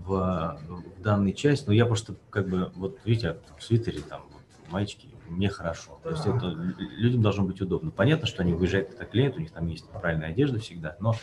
в, 0.05 0.59
в 0.67 1.01
данной 1.01 1.33
части, 1.33 1.65
ну 1.67 1.73
я 1.73 1.85
просто 1.85 2.15
как 2.29 2.47
бы, 2.47 2.71
вот 2.75 2.99
видите, 3.05 3.37
в 3.57 3.63
свитере 3.63 4.01
там, 4.01 4.21
вот, 4.31 4.71
маечки, 4.71 5.09
мне 5.27 5.49
хорошо. 5.49 5.99
То 6.03 6.11
есть 6.11 6.25
это 6.25 6.47
людям 6.97 7.21
должно 7.21 7.43
быть 7.43 7.61
удобно. 7.61 7.91
Понятно, 7.91 8.27
что 8.27 8.43
они 8.43 8.53
выезжают 8.53 8.93
к 8.93 9.05
клиенту, 9.09 9.37
у 9.37 9.41
них 9.41 9.51
там 9.51 9.67
есть 9.67 9.89
правильная 9.89 10.29
одежда 10.29 10.59
всегда, 10.59 10.95
но 10.99 11.15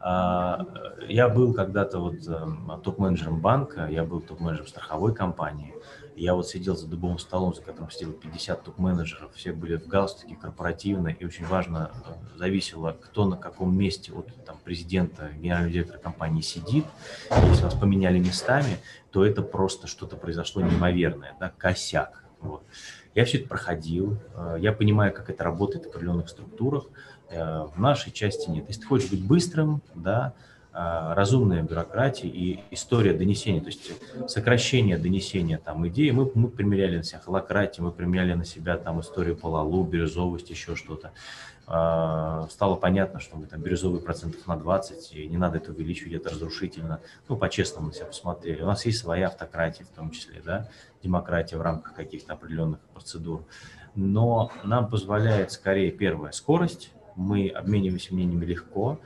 а, 0.00 0.66
я 1.08 1.28
был 1.28 1.54
когда-то 1.54 1.98
вот 1.98 2.16
а, 2.28 2.78
топ-менеджером 2.82 3.40
банка, 3.40 3.86
я 3.90 4.04
был 4.04 4.20
топ-менеджером 4.20 4.68
страховой 4.68 5.14
компании, 5.14 5.74
я 6.16 6.34
вот 6.34 6.48
сидел 6.48 6.76
за 6.76 6.86
дубовым 6.86 7.18
столом, 7.18 7.54
за 7.54 7.62
которым 7.62 7.90
сидело 7.90 8.12
50 8.12 8.62
топ-менеджеров, 8.62 9.34
все 9.34 9.52
были 9.52 9.76
в 9.76 9.86
галстуке 9.86 10.36
корпоративно, 10.36 11.08
и 11.08 11.24
очень 11.24 11.46
важно, 11.46 11.90
э, 12.06 12.38
зависело, 12.38 12.96
кто 13.00 13.24
на 13.24 13.36
каком 13.36 13.76
месте 13.76 14.12
от 14.12 14.28
там, 14.44 14.58
президента, 14.62 15.30
генерального 15.38 15.72
директора 15.72 15.98
компании 15.98 16.40
сидит. 16.40 16.84
Если 17.48 17.64
вас 17.64 17.74
поменяли 17.74 18.18
местами, 18.18 18.78
то 19.10 19.24
это 19.24 19.42
просто 19.42 19.86
что-то 19.86 20.16
произошло 20.16 20.62
неимоверное, 20.62 21.34
да, 21.40 21.52
косяк. 21.56 22.24
Вот. 22.40 22.62
Я 23.14 23.24
все 23.24 23.38
это 23.38 23.48
проходил, 23.48 24.18
э, 24.34 24.58
я 24.60 24.72
понимаю, 24.72 25.12
как 25.12 25.30
это 25.30 25.44
работает 25.44 25.84
в 25.84 25.88
определенных 25.88 26.28
структурах. 26.28 26.84
Э, 27.30 27.66
в 27.74 27.80
нашей 27.80 28.12
части 28.12 28.50
нет. 28.50 28.66
Если 28.68 28.82
ты 28.82 28.86
хочешь 28.86 29.10
быть 29.10 29.24
быстрым, 29.24 29.82
да, 29.94 30.34
разумная 30.74 31.62
бюрократия 31.62 32.28
и 32.28 32.60
история 32.72 33.12
донесения, 33.12 33.60
то 33.60 33.68
есть 33.68 33.92
сокращение 34.28 34.98
донесения 34.98 35.58
там 35.58 35.86
идеи. 35.86 36.10
Мы, 36.10 36.30
мы 36.34 36.48
примеряли 36.48 36.96
на 36.96 37.02
себя 37.04 37.20
холократию, 37.20 37.86
мы 37.86 37.92
примеряли 37.92 38.34
на 38.34 38.44
себя 38.44 38.76
там 38.76 39.00
историю 39.00 39.36
полалу, 39.36 39.84
бирюзовость, 39.84 40.50
еще 40.50 40.74
что-то. 40.74 41.12
А, 41.66 42.46
стало 42.50 42.74
понятно, 42.74 43.20
что 43.20 43.36
мы 43.36 43.46
там 43.46 43.60
бирюзовый 43.60 44.00
процентов 44.00 44.46
на 44.46 44.56
20, 44.56 45.12
и 45.12 45.26
не 45.28 45.38
надо 45.38 45.58
это 45.58 45.70
увеличивать, 45.70 46.14
это 46.14 46.30
разрушительно. 46.30 47.00
Ну, 47.28 47.36
по-честному 47.36 47.88
на 47.88 47.94
себя 47.94 48.06
посмотрели. 48.06 48.62
У 48.62 48.66
нас 48.66 48.84
есть 48.84 48.98
своя 48.98 49.28
автократия 49.28 49.86
в 49.86 49.90
том 49.90 50.10
числе, 50.10 50.42
да, 50.44 50.68
демократия 51.02 51.56
в 51.56 51.62
рамках 51.62 51.94
каких-то 51.94 52.32
определенных 52.34 52.80
процедур. 52.92 53.44
Но 53.94 54.50
нам 54.64 54.88
позволяет 54.88 55.52
скорее 55.52 55.92
первая 55.92 56.32
скорость, 56.32 56.90
мы 57.16 57.48
обмениваемся 57.48 58.12
мнениями 58.12 58.44
легко, 58.44 58.98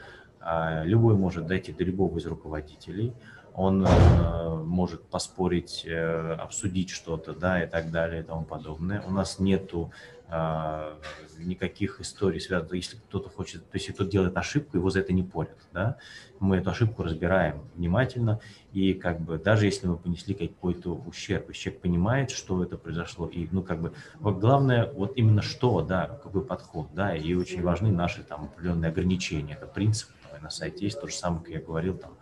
любой 0.84 1.14
может 1.14 1.46
дойти 1.46 1.72
до 1.72 1.84
любого 1.84 2.18
из 2.18 2.26
руководителей, 2.26 3.14
он 3.58 3.84
э, 3.84 4.54
может 4.64 5.02
поспорить, 5.02 5.84
э, 5.84 6.34
обсудить 6.34 6.90
что-то, 6.90 7.32
да, 7.32 7.64
и 7.64 7.66
так 7.66 7.90
далее, 7.90 8.20
и 8.20 8.24
тому 8.24 8.44
подобное. 8.44 9.02
У 9.02 9.10
нас 9.10 9.40
нету 9.40 9.90
э, 10.28 10.94
никаких 11.40 12.00
историй 12.00 12.40
связанных, 12.40 12.74
если 12.74 12.98
кто-то 12.98 13.28
хочет, 13.28 13.68
то 13.68 13.76
есть 13.76 13.92
кто-то 13.92 14.08
делает 14.08 14.36
ошибку, 14.36 14.76
его 14.76 14.90
за 14.90 15.00
это 15.00 15.12
не 15.12 15.24
порят, 15.24 15.58
да, 15.72 15.96
мы 16.38 16.58
эту 16.58 16.70
ошибку 16.70 17.02
разбираем 17.02 17.62
внимательно, 17.74 18.38
и 18.72 18.94
как 18.94 19.20
бы 19.20 19.38
даже 19.38 19.66
если 19.66 19.88
мы 19.88 19.96
понесли 19.96 20.34
какой-то 20.34 20.94
ущерб, 20.94 21.52
человек 21.52 21.80
понимает, 21.80 22.30
что 22.30 22.62
это 22.62 22.78
произошло, 22.78 23.26
и, 23.26 23.48
ну, 23.50 23.64
как 23.64 23.80
бы, 23.80 23.92
вот 24.20 24.38
главное, 24.38 24.92
вот 24.92 25.14
именно 25.16 25.42
что, 25.42 25.80
да, 25.82 26.06
какой 26.22 26.44
подход, 26.44 26.90
да, 26.94 27.16
и 27.16 27.34
очень 27.34 27.62
важны 27.62 27.90
наши 27.90 28.22
там 28.22 28.44
определенные 28.44 28.90
ограничения, 28.90 29.54
это 29.54 29.66
принцип 29.66 30.10
на 30.40 30.50
сайте 30.50 30.84
есть, 30.84 31.00
то 31.00 31.06
же 31.06 31.14
самое, 31.14 31.42
как 31.42 31.52
я 31.52 31.60
говорил, 31.60 31.96
там, 31.96 32.16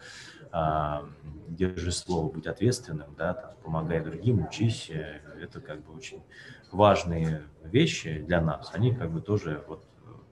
а, 0.53 1.05
держи 1.49 1.93
слово, 1.93 2.33
будь 2.33 2.47
ответственным, 2.47 3.15
да, 3.17 3.35
там, 3.35 3.51
помогай 3.63 4.01
другим, 4.01 4.47
учись, 4.47 4.91
э, 4.91 5.21
это 5.41 5.61
как 5.61 5.85
бы 5.85 5.95
очень 5.95 6.23
важные 6.73 7.43
вещи 7.63 8.19
для 8.19 8.41
нас, 8.41 8.71
они 8.73 8.95
как 8.95 9.11
бы 9.11 9.21
тоже 9.21 9.65
вот 9.69 9.85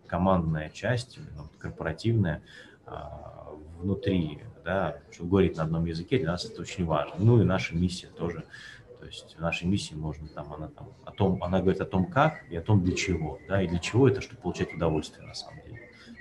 командная 0.06 0.70
часть, 0.70 1.18
ну, 1.36 1.48
корпоративная, 1.58 2.42
а, 2.86 3.48
внутри, 3.78 4.40
да, 4.64 4.98
что 5.10 5.24
говорить 5.24 5.56
на 5.56 5.64
одном 5.64 5.84
языке, 5.84 6.18
для 6.18 6.32
нас 6.32 6.44
это 6.44 6.62
очень 6.62 6.84
важно. 6.84 7.14
Ну 7.18 7.40
и 7.40 7.44
наша 7.44 7.74
миссия 7.74 8.08
тоже, 8.08 8.44
то 8.98 9.06
есть 9.06 9.36
в 9.36 9.40
нашей 9.40 9.66
миссии 9.66 9.94
можно 9.94 10.26
там, 10.28 10.52
она 10.52 10.68
там, 10.68 10.88
о 11.04 11.10
том, 11.10 11.42
она 11.42 11.60
говорит 11.60 11.80
о 11.80 11.86
том, 11.86 12.06
как 12.06 12.44
и 12.50 12.56
о 12.56 12.62
том, 12.62 12.82
для 12.82 12.94
чего, 12.94 13.38
да, 13.48 13.62
и 13.62 13.68
для 13.68 13.78
чего 13.78 14.08
это, 14.08 14.20
чтобы 14.20 14.40
получать 14.40 14.72
удовольствие 14.72 15.26
на 15.26 15.34
самом 15.34 15.56
деле. 15.56 15.63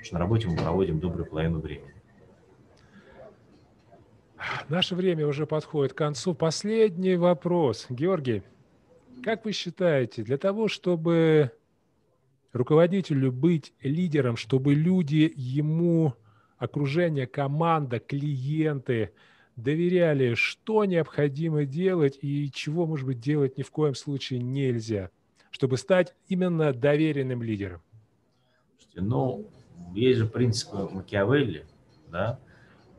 Потому 0.03 0.05
что 0.05 0.13
на 0.15 0.19
работе 0.19 0.47
мы 0.49 0.57
проводим 0.57 0.99
добрую 0.99 1.25
половину 1.25 1.59
времени. 1.59 1.93
Наше 4.67 4.95
время 4.95 5.25
уже 5.25 5.45
подходит 5.45 5.93
к 5.93 5.97
концу. 5.97 6.33
Последний 6.33 7.15
вопрос. 7.15 7.85
Георгий, 7.89 8.43
как 9.23 9.45
вы 9.45 9.53
считаете, 9.53 10.23
для 10.23 10.37
того, 10.37 10.67
чтобы 10.67 11.51
руководителю 12.51 13.31
быть 13.31 13.73
лидером, 13.81 14.35
чтобы 14.35 14.73
люди 14.73 15.31
ему, 15.37 16.13
окружение, 16.57 17.25
команда, 17.25 17.99
клиенты 17.99 19.13
доверяли, 19.55 20.33
что 20.33 20.83
необходимо 20.83 21.63
делать 21.63 22.19
и 22.21 22.51
чего, 22.51 22.85
может 22.85 23.05
быть, 23.05 23.21
делать 23.21 23.57
ни 23.57 23.63
в 23.63 23.71
коем 23.71 23.95
случае 23.95 24.41
нельзя, 24.41 25.11
чтобы 25.49 25.77
стать 25.77 26.13
именно 26.27 26.73
доверенным 26.73 27.41
лидером? 27.41 27.81
Ну, 28.95 29.47
есть 29.93 30.19
же 30.19 30.25
принципы 30.25 30.89
Макиавелли, 30.91 31.65
да, 32.09 32.39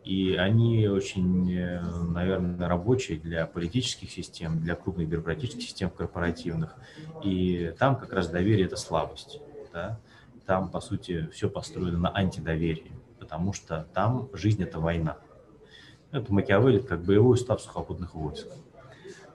и 0.05 0.35
они 0.35 0.87
очень, 0.87 1.51
э, 1.51 1.81
наверное, 1.81 2.69
рабочие 2.69 3.19
для 3.19 3.47
политических 3.47 4.11
систем, 4.11 4.61
для 4.61 4.75
крупных 4.75 5.09
бюрократических 5.09 5.63
систем 5.63 5.89
корпоративных. 5.89 6.77
И 7.23 7.75
там 7.79 7.97
как 7.97 8.13
раз 8.13 8.29
доверие– 8.29 8.67
это 8.67 8.77
слабость. 8.77 9.41
Да? 9.73 9.99
Там, 10.45 10.69
по 10.69 10.81
сути, 10.81 11.29
все 11.33 11.49
построено 11.49 11.99
на 11.99 12.15
антидоверии, 12.15 12.93
потому 13.19 13.55
что 13.55 13.87
там 13.95 14.29
жизнь– 14.35 14.63
это 14.65 14.79
война. 14.79 15.17
Это 16.13 16.33
Макиавелли 16.33 16.81
как 16.81 17.03
боевой 17.03 17.35
устав 17.35 17.63
сухопутных 17.63 18.15
войск. 18.15 18.49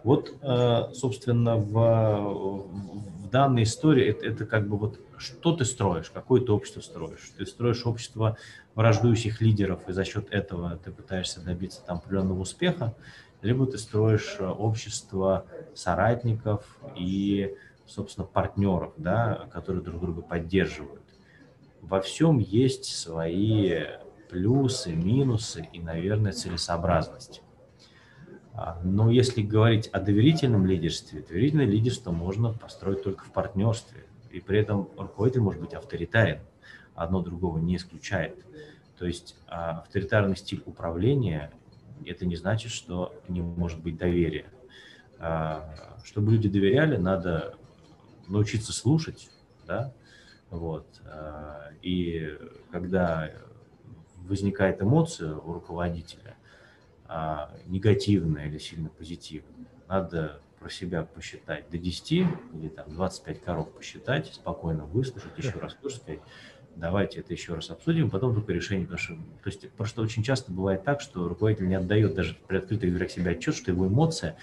Вот, 0.04 0.34
э, 0.42 0.94
собственно, 0.94 1.58
в, 1.58 1.74
в 1.74 3.30
данной 3.32 3.64
истории 3.64 4.06
это, 4.06 4.26
это 4.28 4.46
как 4.46 4.68
бы 4.68 4.78
вот 4.78 5.00
что 5.20 5.56
ты 5.56 5.66
строишь, 5.66 6.10
какое 6.10 6.42
ты 6.42 6.52
общество 6.52 6.82
строишь. 6.82 7.32
Ты 7.38 7.46
строишь 7.46 7.86
общество 7.86 8.38
враждующих 8.76 9.42
лидеров, 9.42 9.88
и 9.88 9.92
за 9.92 10.06
счет 10.06 10.28
этого 10.32 10.78
ты 10.78 10.92
пытаешься 10.92 11.42
добиться 11.42 11.82
там 11.86 11.98
определенного 11.98 12.42
успеха, 12.42 12.96
либо 13.42 13.66
ты 13.66 13.78
строишь 13.78 14.38
э, 14.40 14.46
общество 14.48 15.46
соратников 15.74 16.78
и, 16.96 17.56
собственно, 17.86 18.26
партнеров, 18.26 18.94
да, 18.98 19.48
которые 19.52 19.84
друг 19.84 20.02
друга 20.02 20.22
поддерживают. 20.22 21.04
Во 21.82 22.02
всем 22.02 22.40
есть 22.40 22.86
свои 22.86 23.86
плюсы, 24.30 24.94
минусы 24.94 25.68
и, 25.72 25.80
наверное, 25.80 26.32
целесообразность. 26.32 27.42
А, 28.54 28.80
но 28.84 29.10
если 29.10 29.42
говорить 29.42 29.88
о 29.88 30.00
доверительном 30.00 30.66
лидерстве, 30.66 31.22
доверительное 31.22 31.66
лидерство 31.66 32.12
можно 32.12 32.52
построить 32.52 33.04
только 33.04 33.24
в 33.24 33.32
партнерстве. 33.32 34.04
И 34.32 34.40
при 34.40 34.60
этом 34.60 34.90
руководитель 34.98 35.42
может 35.42 35.62
быть 35.62 35.74
авторитарен. 35.74 36.40
Одно 36.96 37.22
другого 37.22 37.58
не 37.58 37.76
исключает. 37.76 38.46
То 38.98 39.06
есть 39.06 39.36
а, 39.48 39.80
авторитарный 39.80 40.36
стиль 40.36 40.62
управления– 40.66 41.52
это 42.06 42.26
не 42.26 42.36
значит, 42.36 42.72
что 42.72 43.14
не 43.28 43.42
может 43.42 43.80
быть 43.82 43.98
доверия. 43.98 44.46
А, 45.20 45.74
чтобы 46.04 46.32
люди 46.32 46.50
доверяли, 46.50 46.98
надо 46.98 47.56
научиться 48.28 48.74
слушать, 48.74 49.30
да, 49.66 49.94
Вот. 50.50 50.88
Э, 51.04 51.72
и 51.82 52.38
когда 52.72 53.32
возникает 54.18 54.82
эмоция 54.82 55.36
у 55.36 55.54
руководителя, 55.54 56.36
а, 57.08 57.52
негативная 57.66 58.48
или 58.48 58.60
сильно 58.60 58.90
позитивная, 58.90 59.68
надо 59.88 60.42
про 60.60 60.70
себя 60.70 61.04
посчитать 61.04 61.70
до 61.70 61.78
10 61.78 62.12
или 62.12 62.70
там 62.70 62.90
25 62.90 63.42
коров 63.42 63.72
посчитать, 63.72 64.34
спокойно 64.34 64.86
выслушать, 64.86 65.38
еще 65.38 65.58
раз 65.60 65.74
сказать, 65.74 66.20
давайте 66.76 67.20
это 67.20 67.34
еще 67.34 67.54
раз 67.54 67.70
обсудим, 67.70 68.10
потом 68.10 68.34
только 68.34 68.54
решение, 68.54 68.86
потому 68.86 69.00
что, 69.00 69.16
то 69.16 69.50
есть, 69.50 69.70
просто 69.72 70.02
очень 70.02 70.24
часто 70.24 70.52
бывает 70.52 70.84
так, 70.84 71.02
что 71.02 71.28
руководитель 71.28 71.68
не 71.68 71.76
отдает 71.76 72.16
даже 72.16 72.38
при 72.48 72.58
открытых 72.58 72.92
дверях 72.92 73.12
себя 73.12 73.32
отчет, 73.32 73.56
что 73.56 73.72
его 73.72 73.88
эмоция, 73.88 74.38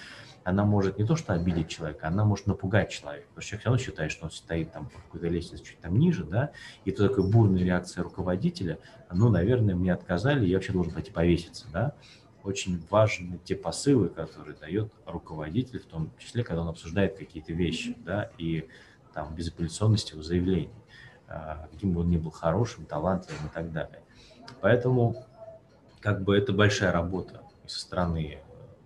она 0.45 0.65
может 0.65 0.99
не 0.99 1.05
то 1.05 1.17
что 1.17 1.33
обидеть 1.33 1.69
человека, 1.69 2.07
она 2.07 2.25
может 2.25 2.47
напугать 2.47 2.91
человека, 2.91 3.27
потому 3.29 3.43
что 3.43 3.51
человек 3.51 3.61
все 3.61 3.69
равно 3.69 3.83
считает, 3.83 4.13
что 4.13 4.25
он 4.27 4.31
стоит 4.31 4.73
там 4.73 4.89
по 4.89 5.01
какой-то 5.01 5.27
лестнице 5.27 5.65
чуть 5.65 5.81
там 5.81 5.99
ниже, 5.99 6.25
да, 6.25 6.53
и 6.85 6.93
то 6.93 7.09
такая 7.09 7.27
бурная 7.27 7.65
реакция 7.65 8.05
руководителя, 8.05 8.79
ну, 9.13 9.29
наверное, 9.29 9.75
мне 9.75 9.93
отказали, 9.93 10.47
я 10.47 10.57
вообще 10.57 10.73
должен 10.73 10.93
пойти 10.93 11.11
повеситься, 11.11 11.67
да, 11.73 11.95
очень 12.47 12.81
важны 12.91 13.39
те 13.45 13.57
посылы, 13.57 14.09
которые 14.09 14.57
дает 14.57 14.93
руководитель, 15.05 15.81
в 15.81 15.87
том 15.87 16.11
числе, 16.19 16.45
когда 16.45 16.63
он 16.63 16.69
обсуждает 16.69 17.19
какие-то 17.19 17.53
вещи, 17.53 17.97
да, 18.05 18.31
и 18.39 18.69
там 19.13 19.35
безапелляционность 19.35 20.13
его 20.13 20.23
заявлений, 20.23 20.71
а, 21.27 21.69
каким 21.73 21.93
бы 21.93 22.01
он 22.01 22.11
ни 22.11 22.17
был 22.17 22.31
хорошим, 22.31 22.85
талантливым 22.85 23.47
и 23.47 23.51
так 23.51 23.73
далее. 23.73 24.01
Поэтому 24.61 25.27
как 26.01 26.23
бы 26.23 26.37
это 26.37 26.53
большая 26.53 26.93
работа 26.93 27.43
со 27.67 27.81
стороны 27.81 28.39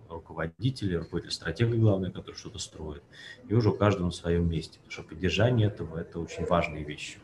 руководителя, 0.09 0.99
руководителя 0.99 1.31
стратега, 1.31 1.77
главное, 1.77 2.11
который 2.11 2.35
что-то 2.35 2.59
строит, 2.59 3.03
и 3.47 3.53
уже 3.53 3.69
у 3.69 3.73
каждого 3.73 4.05
на 4.05 4.11
своем 4.11 4.49
месте. 4.49 4.79
Потому 4.79 4.91
что 4.91 5.03
поддержание 5.03 5.67
этого– 5.67 5.97
это 5.99 6.19
очень 6.19 6.45
важные 6.45 6.83
вещи. 6.83 7.19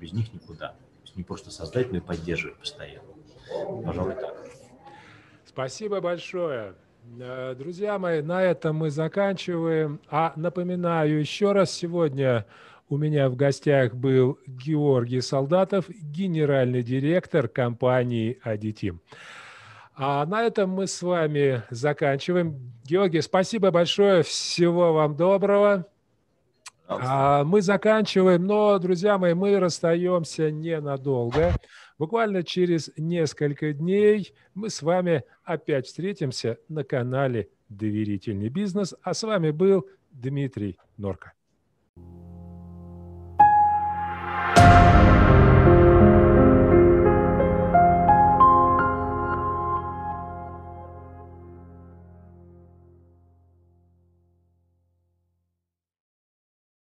без 0.00 0.12
них 0.12 0.32
никуда. 0.32 0.68
То 0.68 1.02
есть 1.02 1.16
не 1.16 1.22
просто 1.22 1.50
создать, 1.50 1.92
но 1.92 1.98
и 1.98 2.00
поддерживать 2.00 2.58
постоянно. 2.58 3.08
Пожалуй, 3.84 4.14
так. 4.14 4.55
Спасибо 5.56 6.02
большое. 6.02 6.74
Э, 7.18 7.54
друзья 7.58 7.98
мои, 7.98 8.20
на 8.20 8.42
этом 8.42 8.76
мы 8.76 8.90
заканчиваем. 8.90 10.02
А 10.10 10.34
напоминаю 10.36 11.18
еще 11.18 11.52
раз, 11.52 11.70
сегодня 11.70 12.44
у 12.90 12.98
меня 12.98 13.30
в 13.30 13.36
гостях 13.36 13.94
был 13.94 14.38
Георгий 14.46 15.22
Солдатов, 15.22 15.86
генеральный 15.88 16.82
директор 16.82 17.48
компании 17.48 18.38
«Адитим». 18.42 19.00
А 19.94 20.26
на 20.26 20.42
этом 20.42 20.68
мы 20.68 20.86
с 20.86 21.00
вами 21.00 21.62
заканчиваем. 21.70 22.74
Георгий, 22.84 23.22
спасибо 23.22 23.70
большое, 23.70 24.24
всего 24.24 24.92
вам 24.92 25.16
доброго. 25.16 25.86
А 26.88 27.44
мы 27.44 27.62
заканчиваем, 27.62 28.44
но, 28.44 28.78
друзья 28.78 29.18
мои, 29.18 29.34
мы 29.34 29.58
расстаемся 29.58 30.50
ненадолго. 30.50 31.52
Буквально 31.98 32.42
через 32.42 32.90
несколько 32.96 33.72
дней 33.72 34.34
мы 34.54 34.70
с 34.70 34.82
вами 34.82 35.24
опять 35.44 35.86
встретимся 35.86 36.58
на 36.68 36.84
канале 36.84 37.48
«Доверительный 37.68 38.48
бизнес». 38.48 38.94
А 39.02 39.14
с 39.14 39.22
вами 39.22 39.50
был 39.50 39.86
Дмитрий 40.12 40.78
Норка. 40.96 41.35